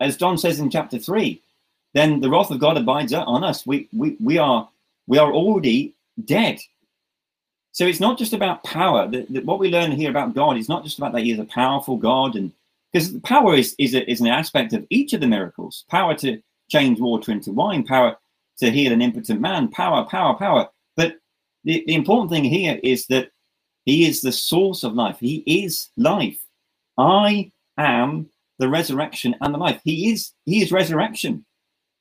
[0.00, 1.38] as John says in chapter 3,
[1.92, 3.66] then the wrath of God abides on us.
[3.66, 4.66] We, we, we, are,
[5.06, 5.92] we are already
[6.24, 6.60] dead.
[7.72, 9.06] So it's not just about power.
[9.06, 11.38] The, the, what we learn here about God is not just about that He is
[11.38, 12.50] a powerful God, and
[12.90, 15.84] because power is is, a, is an aspect of each of the miracles.
[15.90, 18.16] Power to change water into wine, power
[18.60, 20.68] to heal an impotent man, power, power, power.
[20.96, 21.16] But
[21.64, 23.30] the, the important thing here is that
[23.84, 25.18] He is the source of life.
[25.20, 26.41] He is life.
[27.02, 29.80] I am the resurrection and the life.
[29.84, 31.44] He is He is resurrection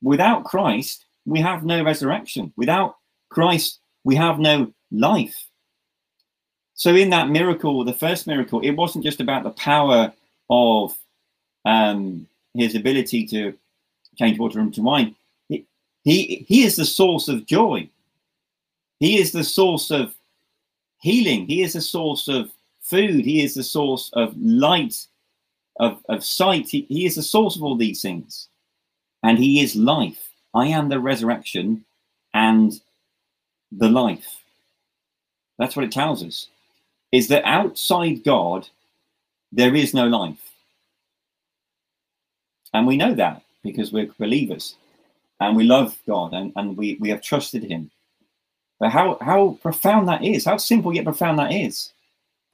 [0.01, 2.53] without Christ, we have no resurrection.
[2.57, 2.95] Without
[3.29, 5.47] Christ, we have no life.
[6.73, 10.11] So in that miracle, the first miracle, it wasn't just about the power
[10.49, 10.97] of
[11.65, 13.53] um, his ability to
[14.17, 15.15] change water into wine.
[15.47, 15.65] He,
[16.03, 17.87] he, he is the source of joy.
[18.99, 20.15] He is the source of
[21.01, 21.45] healing.
[21.45, 22.51] He is the source of
[22.91, 23.25] food.
[23.25, 25.07] He is the source of light,
[25.79, 26.67] of, of sight.
[26.69, 28.49] He, he is the source of all these things.
[29.23, 30.29] And he is life.
[30.53, 31.85] I am the resurrection
[32.33, 32.73] and
[33.71, 34.43] the life.
[35.57, 36.47] That's what it tells us.
[37.11, 38.67] Is that outside God,
[39.51, 40.51] there is no life.
[42.73, 44.75] And we know that because we're believers
[45.39, 47.91] and we love God and, and we, we have trusted Him.
[48.79, 51.91] But how, how profound that is, how simple yet profound that is.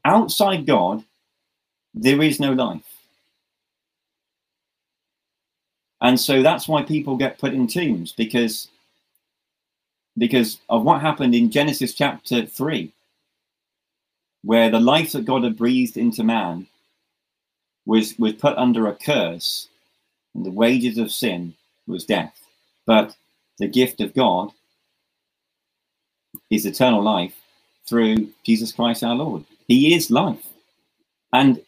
[0.08, 1.06] Outside God,
[1.96, 2.84] there is no life.
[6.02, 8.70] And so that's why people get put in tombs because
[10.18, 12.94] because of what happened in Genesis chapter 3,
[14.44, 16.68] where the life that God had breathed into man
[17.86, 19.70] was, was put under a curse,
[20.36, 21.56] and the wages of sin
[21.88, 22.40] was death.
[22.86, 23.16] But
[23.60, 24.52] the gift of God
[26.50, 27.36] is eternal life
[27.88, 29.46] through Jesus Christ our Lord.
[29.68, 30.46] He is life.
[31.34, 31.62] And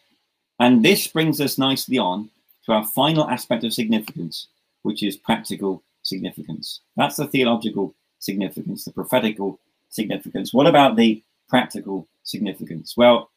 [0.59, 2.29] and this brings us nicely on
[2.65, 4.47] to our final aspect of significance,
[4.83, 6.81] which is practical significance.
[6.97, 10.53] That's the theological significance, the prophetical significance.
[10.53, 12.95] What about the practical significance?
[12.97, 13.29] Well,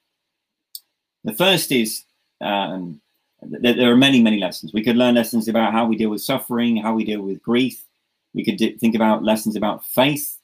[1.25, 2.05] the first is
[2.41, 3.01] um,
[3.63, 4.73] th- there are many, many lessons.
[4.73, 7.85] We could learn lessons about how we deal with suffering, how we deal with grief.
[8.35, 10.39] We could d- think about lessons about faith.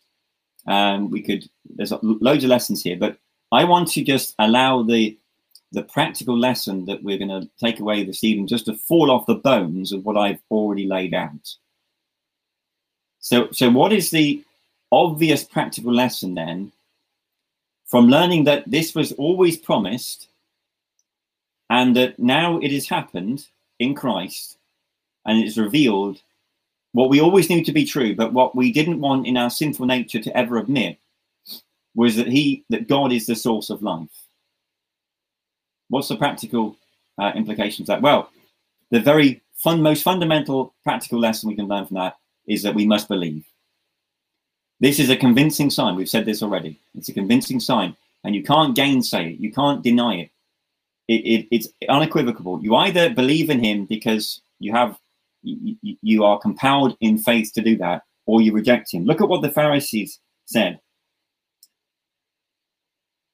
[0.67, 3.19] Um, we could, there's loads of lessons here, but
[3.51, 5.17] I want to just allow the
[5.73, 9.27] the practical lesson that we're going to take away this evening just to fall off
[9.27, 11.57] the bones of what I've already laid out.
[13.21, 14.43] So, so what is the
[14.91, 16.73] obvious practical lesson then
[17.87, 20.29] from learning that this was always promised
[21.69, 23.47] and that now it has happened
[23.79, 24.57] in Christ
[25.27, 26.23] and it's revealed
[26.93, 29.85] what we always knew to be true, but what we didn't want in our sinful
[29.85, 30.99] nature to ever admit
[31.95, 34.09] was that he that God is the source of life.
[35.89, 36.77] What's the practical
[37.21, 38.03] uh, implications of that?
[38.03, 38.31] Well,
[38.91, 42.17] the very fun, most fundamental practical lesson we can learn from that
[42.47, 43.45] is that we must believe.
[44.81, 45.97] This is a convincing sign.
[45.97, 46.79] We've said this already.
[46.95, 49.41] It's a convincing sign, and you can't gainsay it.
[49.41, 50.31] You can't deny it.
[51.09, 52.63] it, it it's unequivocal.
[52.63, 54.99] You either believe in him because you have
[55.43, 59.05] you, you are compelled in faith to do that, or you reject him.
[59.05, 60.81] Look at what the Pharisees said.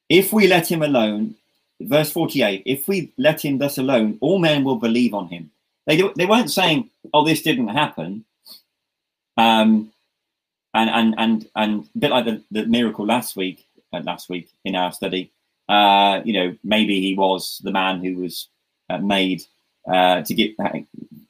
[0.09, 1.35] If we let him alone,
[1.81, 5.51] verse 48, if we let him thus alone, all men will believe on him.
[5.87, 8.25] They, do, they weren't saying, oh, this didn't happen.
[9.37, 9.93] Um,
[10.75, 14.51] and and and and a bit like the, the miracle last week, uh, last week
[14.65, 15.31] in our study,
[15.69, 18.49] uh, you know, maybe he was the man who was
[18.91, 19.43] uh, made
[19.89, 20.71] uh, to get uh,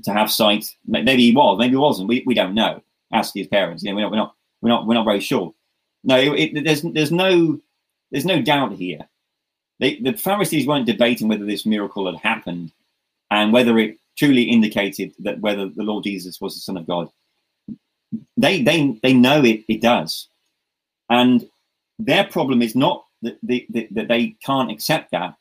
[0.04, 0.74] to have sight.
[0.86, 2.08] Maybe he was, maybe he wasn't.
[2.08, 2.82] We, we don't know.
[3.12, 3.82] Ask his parents.
[3.82, 5.54] You know, we're not we're not we're not we're not very sure.
[6.02, 7.60] No, it, it, there's there's no
[8.10, 9.00] there's no doubt here.
[9.80, 12.70] They, the Pharisees weren't debating whether this miracle had happened
[13.30, 17.10] and whether it truly indicated that whether the Lord Jesus was the Son of God
[18.36, 20.28] they they they know it it does,
[21.10, 21.48] and
[21.98, 25.34] their problem is not that, they, that they can't accept that.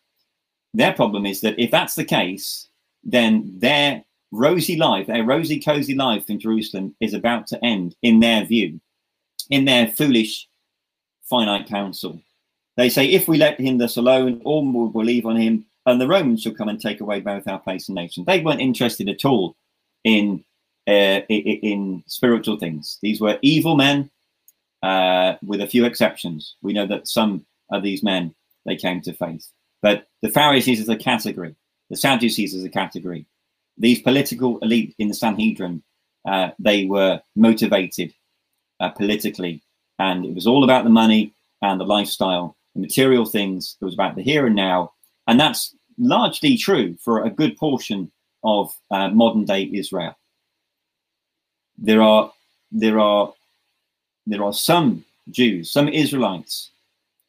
[0.73, 2.67] Their problem is that if that's the case,
[3.03, 8.19] then their rosy life, their rosy cozy life in Jerusalem is about to end in
[8.19, 8.79] their view,
[9.49, 10.47] in their foolish
[11.23, 12.21] finite counsel.
[12.75, 16.07] They say, if we let him thus alone, all will believe on him, and the
[16.07, 18.23] Romans shall come and take away both our place and nation.
[18.25, 19.55] They weren't interested at all
[20.03, 20.43] in
[20.87, 22.99] uh, in spiritual things.
[23.01, 24.09] These were evil men,
[24.81, 26.55] uh, with a few exceptions.
[26.61, 29.47] We know that some of these men they came to faith,
[29.81, 31.55] but the Pharisees as a category.
[31.89, 33.25] The Sadducees as a category.
[33.77, 35.83] These political elite in the Sanhedrin,
[36.27, 38.13] uh, they were motivated
[38.79, 39.61] uh, politically,
[39.99, 43.77] and it was all about the money and the lifestyle, the material things.
[43.81, 44.93] It was about the here and now,
[45.27, 48.11] and that's largely true for a good portion
[48.43, 50.15] of uh, modern day Israel
[51.77, 52.31] there are
[52.71, 53.33] there are
[54.25, 56.71] there are some Jews, some Israelites,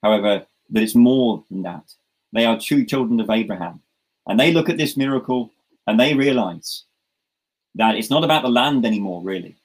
[0.03, 1.85] however, that it's more than that.
[2.33, 3.81] They are true children of Abraham.
[4.27, 5.51] And they look at this miracle
[5.87, 6.85] and they realize
[7.75, 9.57] that it's not about the land anymore, really.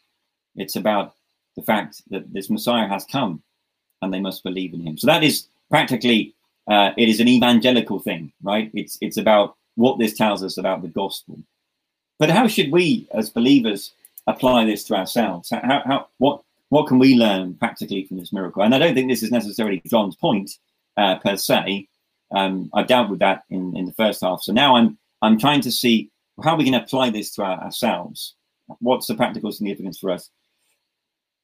[0.56, 1.16] It's about
[1.56, 3.42] the fact that this Messiah has come
[4.02, 4.98] and they must believe in him.
[4.98, 6.36] So that is practically,
[6.68, 8.70] uh, it is an evangelical thing, right?
[8.74, 11.40] It's, it's about what this tells us about the gospel.
[12.18, 13.94] But how should we, as believers,
[14.28, 15.50] apply this to ourselves?
[15.50, 18.62] How, how, what, what can we learn practically from this miracle?
[18.62, 20.52] And I don't think this is necessarily John's point
[20.98, 21.88] uh, per se.
[22.32, 24.42] Um, I've dealt with that in, in the first half.
[24.42, 26.12] So now I'm I'm trying to see
[26.44, 28.36] how we can apply this to our, ourselves.
[28.80, 30.30] What's the practical significance for us?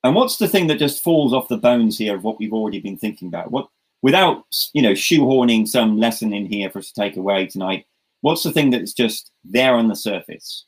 [0.03, 2.80] And what's the thing that just falls off the bones here of what we've already
[2.80, 3.51] been thinking about?
[3.51, 3.67] What
[4.06, 7.88] without you know shoehorning some lesson in here for us to take away tonight?
[8.22, 10.66] What's the thing that's just there on the surface?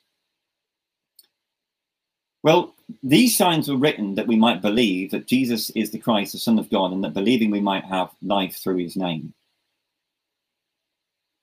[2.42, 6.40] Well, these signs were written that we might believe that Jesus is the Christ, the
[6.40, 9.32] Son of God, and that believing we might have life through his name.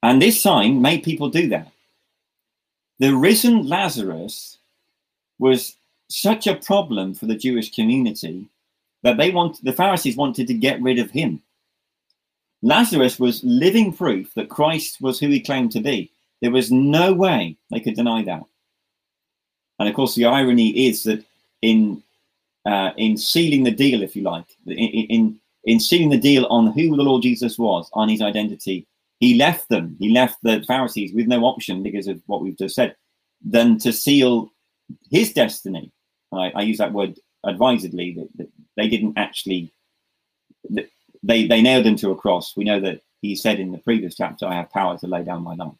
[0.03, 1.71] And this sign made people do that.
[2.99, 4.57] The risen Lazarus
[5.39, 5.77] was
[6.09, 8.49] such a problem for the Jewish community
[9.03, 11.41] that they want the Pharisees wanted to get rid of him.
[12.61, 16.11] Lazarus was living proof that Christ was who he claimed to be.
[16.41, 18.43] There was no way they could deny that.
[19.79, 21.23] And of course, the irony is that
[21.61, 22.01] in
[22.65, 26.67] uh, in sealing the deal, if you like, in, in in sealing the deal on
[26.67, 28.87] who the Lord Jesus was, on his identity,
[29.19, 29.95] he left them.
[29.99, 32.95] He left the Pharisees with no option because of what we've just said,
[33.43, 34.51] than to seal
[35.11, 35.91] his destiny.
[36.31, 38.13] I, I use that word advisedly.
[38.13, 39.71] That, that they didn't actually.
[40.69, 40.89] That
[41.25, 42.55] they they nailed him to a cross.
[42.55, 45.43] We know that he said in the previous chapter, "I have power to lay down
[45.43, 45.73] my life."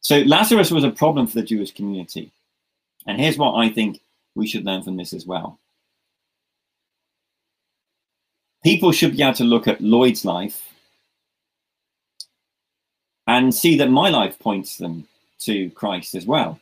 [0.00, 2.32] So Lazarus was a problem for the Jewish community.
[3.06, 4.00] And here's what I think
[4.34, 5.58] we should learn from this as well.
[8.64, 10.72] People should be able to look at Lloyd's life
[13.26, 15.06] and see that my life points them
[15.40, 16.60] to Christ as well.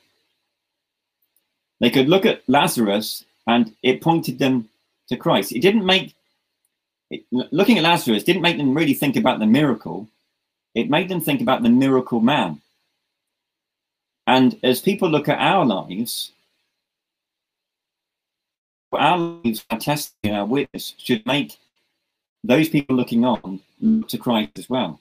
[1.80, 4.68] They could look at Lazarus and it pointed them
[5.08, 5.52] to Christ.
[5.52, 6.14] It didn't make,
[7.10, 10.08] it, looking at Lazarus didn't make them really think about the miracle.
[10.74, 12.60] It made them think about the miracle man.
[14.26, 16.30] And as people look at our lives,
[18.92, 21.58] our lives, our testimony, our witness should make
[22.44, 25.00] those people looking on look to Christ as well.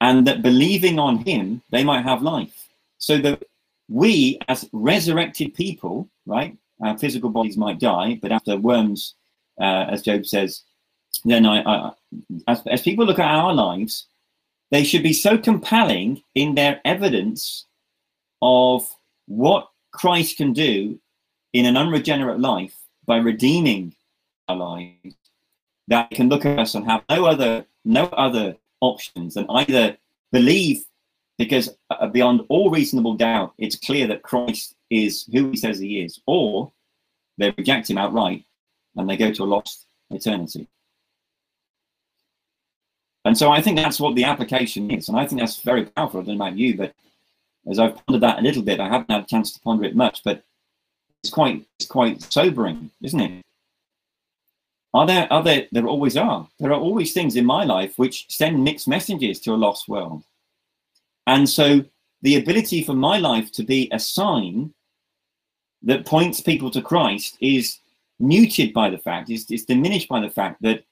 [0.00, 2.68] And that believing on him, they might have life.
[2.98, 3.42] So that
[3.88, 9.14] we, as resurrected people, right, our physical bodies might die, but after worms,
[9.60, 10.62] uh, as Job says,
[11.24, 11.92] then I, I
[12.48, 14.06] as, as people look at our lives,
[14.70, 17.66] they should be so compelling in their evidence
[18.42, 18.88] of
[19.26, 20.98] what Christ can do
[21.52, 23.94] in an unregenerate life by redeeming
[24.48, 25.16] our lives
[25.88, 29.96] that can look at us and have no other no other options than either
[30.32, 30.84] believe
[31.38, 36.00] because uh, beyond all reasonable doubt it's clear that Christ is who he says he
[36.00, 36.72] is or
[37.38, 38.44] they reject him outright
[39.00, 40.68] and they go to a lost eternity.
[43.24, 45.08] And so I think that's what the application is.
[45.08, 46.20] And I think that's very powerful.
[46.20, 46.94] I don't know about you, but
[47.68, 49.94] as I've pondered that a little bit, I haven't had a chance to ponder it
[49.94, 50.42] much, but
[51.22, 53.44] it's quite it's quite sobering, isn't it?
[54.94, 56.48] Are there are there there always are.
[56.58, 60.24] There are always things in my life which send mixed messages to a lost world.
[61.26, 61.84] And so
[62.22, 64.72] the ability for my life to be a sign
[65.82, 67.79] that points people to Christ is
[68.20, 70.84] muted by the fact, is, is diminished by the fact that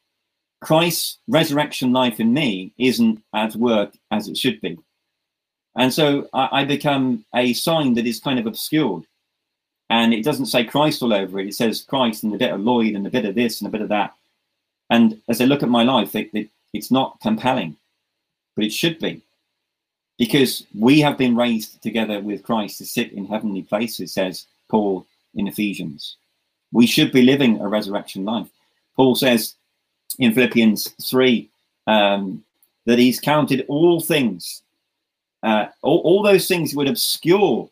[0.61, 4.79] Christ's resurrection life in me isn't at work as it should be.
[5.77, 9.05] And so I, I, become a sign that is kind of obscured.
[9.91, 11.49] And it doesn't say Christ all over it.
[11.49, 13.71] It says Christ and a bit of Lloyd and a bit of this and a
[13.71, 14.15] bit of that.
[14.91, 17.77] And as I look at my life, it, it, it's not compelling,
[18.57, 19.23] but it should be.
[20.19, 25.07] Because we have been raised together with Christ to sit in heavenly places, says Paul
[25.35, 26.17] in Ephesians.
[26.73, 28.49] We should be living a resurrection life.
[28.97, 29.55] Paul says
[30.19, 31.49] in Philippians 3
[31.87, 32.45] um,
[32.87, 34.63] that he's counted all things,
[35.43, 37.71] uh, all, all, those things would obscure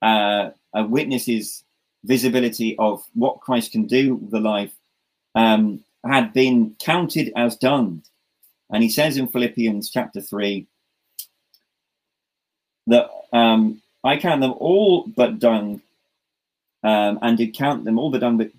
[0.00, 1.64] uh, a witness's
[2.04, 4.72] visibility of what Christ can do with the life,
[5.34, 8.02] um, had been counted as done.
[8.70, 10.66] And he says in Philippians chapter 3
[12.86, 15.82] that um, I count them all but done,
[16.82, 18.50] um, and did count them all but done, but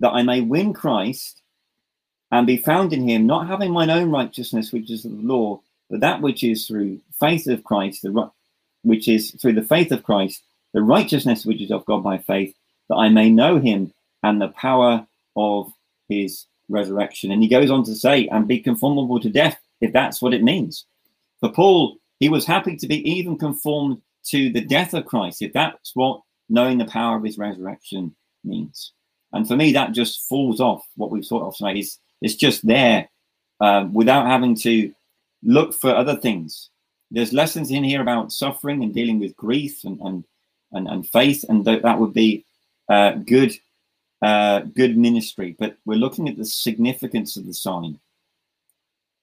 [0.00, 1.42] that I may win Christ
[2.30, 5.60] and be found in him, not having mine own righteousness, which is of the law,
[5.90, 8.30] but that which is through faith of Christ, the
[8.82, 12.54] which is through the faith of Christ, the righteousness which is of God by faith,
[12.88, 15.72] that I may know him and the power of
[16.08, 17.30] his resurrection.
[17.30, 20.42] And he goes on to say, and be conformable to death, if that's what it
[20.42, 20.86] means.
[21.40, 25.52] For Paul, he was happy to be even conformed to the death of Christ, if
[25.52, 28.14] that's what knowing the power of his resurrection
[28.44, 28.92] means.
[29.32, 31.78] And for me, that just falls off what we've sort of tonight.
[31.78, 33.08] Is it's just there
[33.60, 34.92] um, without having to
[35.42, 36.68] look for other things.
[37.10, 40.24] There's lessons in here about suffering and dealing with grief and and
[40.72, 42.44] and, and faith, and th- that would be
[42.88, 43.52] uh, good,
[44.22, 47.98] uh, good ministry, but we're looking at the significance of the sign.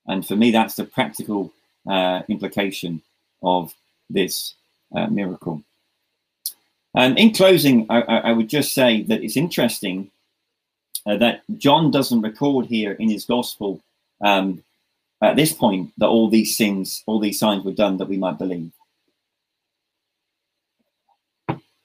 [0.07, 1.51] And for me, that's the practical
[1.89, 3.01] uh, implication
[3.43, 3.74] of
[4.09, 4.55] this
[4.95, 5.63] uh, miracle.
[6.96, 10.10] And in closing, I, I, would just say that it's interesting
[11.06, 13.82] uh, that John doesn't record here in his gospel
[14.24, 14.64] um,
[15.22, 18.40] at this point that all these things, all these signs were done that we might
[18.40, 18.72] believe.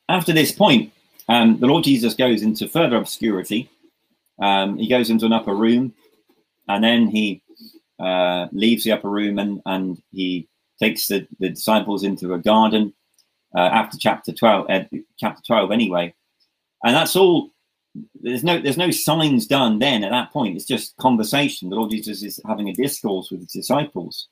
[0.09, 0.93] After this point,
[1.29, 3.71] um, the Lord Jesus goes into further obscurity.
[4.41, 5.95] Um, he goes into an upper room,
[6.69, 7.43] and then he
[7.99, 10.49] uh, leaves the upper room and, and he
[10.81, 12.93] takes the, the disciples into a garden
[13.55, 14.85] uh, after chapter 12, uh,
[15.19, 16.15] chapter 12 anyway.
[16.85, 17.51] And that's all.
[18.21, 20.57] There's no there's no signs done then at that point.
[20.57, 21.71] It's just conversation.
[21.71, 24.27] The Lord Jesus is having a discourse with his disciples,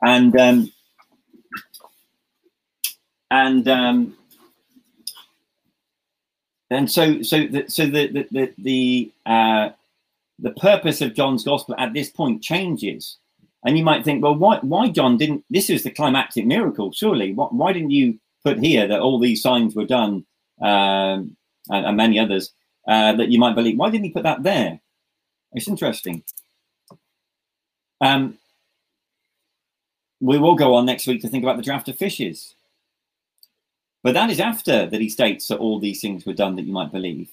[0.00, 0.72] and um,
[3.32, 4.16] and um,
[6.70, 9.70] and so so the, so the the the, the uh,
[10.38, 13.16] the purpose of John's gospel at this point changes.
[13.64, 15.44] And you might think, well, why, why John didn't?
[15.50, 17.34] This is the climactic miracle, surely.
[17.34, 20.24] Why, why didn't you put here that all these signs were done
[20.60, 21.36] um,
[21.70, 22.52] and, and, many others
[22.86, 23.78] uh, that you might believe?
[23.78, 24.80] Why didn't he put that there?
[25.52, 26.22] It's interesting.
[28.00, 28.38] Um,
[30.20, 32.54] we will go on next week to think about the draft of fishes.
[34.02, 36.72] But that is after that he states that all these things were done that you
[36.72, 37.28] might believe.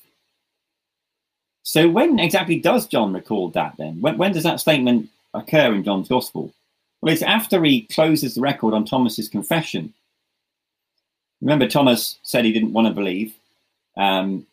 [1.64, 4.02] So when exactly does John record that then?
[4.02, 6.54] When, when does that statement occur in John's Gospel?
[7.02, 9.94] Well, it's after he closes the record on Thomas's confession.
[11.42, 13.34] Remember, Thomas said he didn't want to believe,
[13.98, 14.46] um,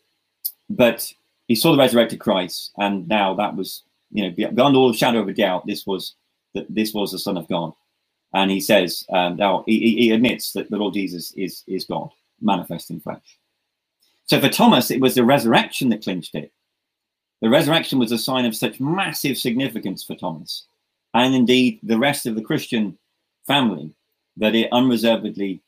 [0.69, 1.13] but
[1.49, 5.29] he saw the resurrected Christ, and now that was, you know, beyond all shadow of
[5.29, 6.15] a doubt, this was
[6.55, 7.73] that this was the Son of God.
[8.35, 12.11] And he says, um, now he, he admits that the Lord Jesus is is God,
[12.41, 13.39] manifest in flesh.
[14.27, 16.53] So for Thomas, it was the resurrection that clinched it.
[17.43, 20.67] The resurrection was a sign of such massive significance for Thomas,
[21.13, 22.97] and indeed the rest of the Christian
[23.47, 23.91] family,
[24.37, 25.61] that it unreservedly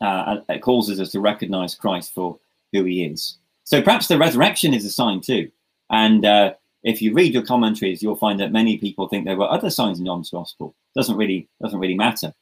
[0.00, 2.38] uh, it causes us to recognize Christ for
[2.72, 3.38] who he is.
[3.64, 5.50] So perhaps the resurrection is a sign too.
[5.90, 9.50] And uh, if you read your commentaries, you'll find that many people think there were
[9.50, 10.74] other signs in John's gospel.
[10.94, 12.32] Doesn't really doesn't really matter.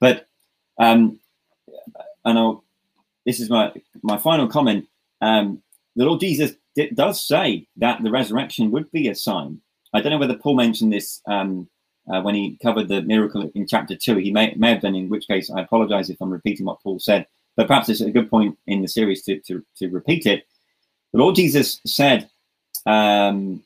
[0.00, 0.26] But
[0.78, 1.18] um,
[2.24, 2.64] and I'll,
[3.24, 4.86] this is my my final comment.
[5.20, 5.62] Um,
[5.94, 9.60] the Lord Jesus it does say that the resurrection would be a sign.
[9.94, 11.68] I don't know whether Paul mentioned this um,
[12.12, 14.16] uh, when he covered the miracle in chapter two.
[14.16, 16.98] He may, may have done, in which case I apologize if I'm repeating what Paul
[16.98, 17.26] said,
[17.56, 20.46] but perhaps it's a good point in the series to, to, to repeat it.
[21.12, 22.28] The Lord Jesus said
[22.84, 23.62] um,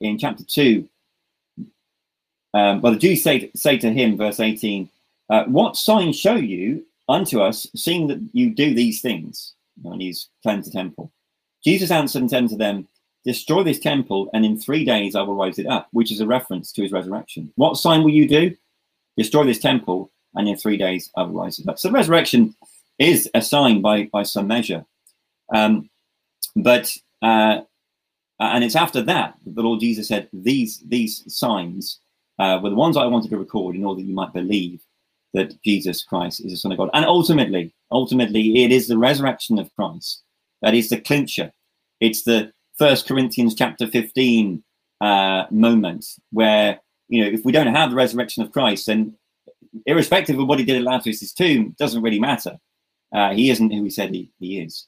[0.00, 0.88] in chapter two,
[2.54, 4.88] um, well, the Jews say, say to him, verse 18,
[5.28, 9.54] uh, What sign show you unto us, seeing that you do these things?
[9.84, 11.12] And he's cleansed the temple.
[11.62, 12.88] Jesus answered and said to them,
[13.26, 16.26] Destroy this temple, and in three days I will raise it up, which is a
[16.26, 17.52] reference to his resurrection.
[17.56, 18.54] What sign will you do?
[19.16, 21.78] Destroy this temple, and in three days I will raise it up.
[21.78, 22.54] So resurrection
[22.98, 24.84] is a sign by, by some measure.
[25.52, 25.90] Um,
[26.54, 27.62] but uh,
[28.38, 32.00] and it's after that the Lord Jesus said, These these signs
[32.38, 34.82] uh, were the ones I wanted to record in order that you might believe
[35.34, 36.90] that Jesus Christ is the Son of God.
[36.94, 40.22] And ultimately, ultimately, it is the resurrection of Christ
[40.62, 41.52] that is the clincher.
[42.00, 44.62] It's the First Corinthians chapter 15
[45.00, 49.14] uh, moment where, you know, if we don't have the resurrection of Christ, then
[49.86, 52.58] irrespective of what he did at Lazarus' tomb, doesn't really matter.
[53.14, 54.86] Uh, he isn't who he said he, he is.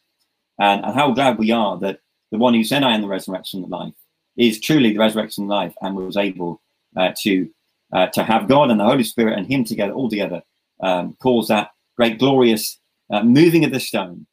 [0.58, 3.64] And, and how glad we are that the one who said, I am the resurrection
[3.64, 3.94] of life,
[4.36, 6.60] is truly the resurrection of life and was able
[6.96, 7.48] uh, to
[7.92, 10.42] uh, to have God and the Holy Spirit and Him together, all together,
[10.82, 12.78] um, cause that great glorious
[13.10, 14.26] uh, moving of the stone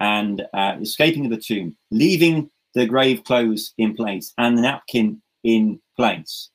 [0.00, 5.22] and uh, escaping of the tomb, leaving the grave clothes in place and the napkin
[5.42, 6.50] in place,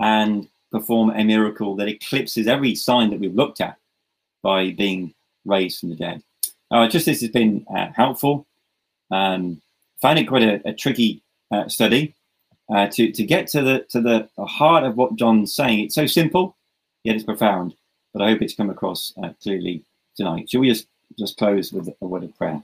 [0.00, 3.76] and perform a miracle that eclipses every sign that we've looked at
[4.42, 5.14] by being
[5.44, 6.22] raised from the dead.
[6.70, 8.46] Uh, just this has been uh, helpful.
[9.10, 9.60] Um,
[10.00, 12.14] find it quite a, a tricky uh, study
[12.72, 15.80] uh, to to get to the to the, the, heart of what John's saying.
[15.80, 16.56] It's so simple,
[17.04, 17.74] yet it's profound.
[18.12, 19.84] But I hope it's come across uh, clearly
[20.16, 20.50] tonight.
[20.50, 20.86] Shall we just
[21.18, 22.62] just close with a word of prayer?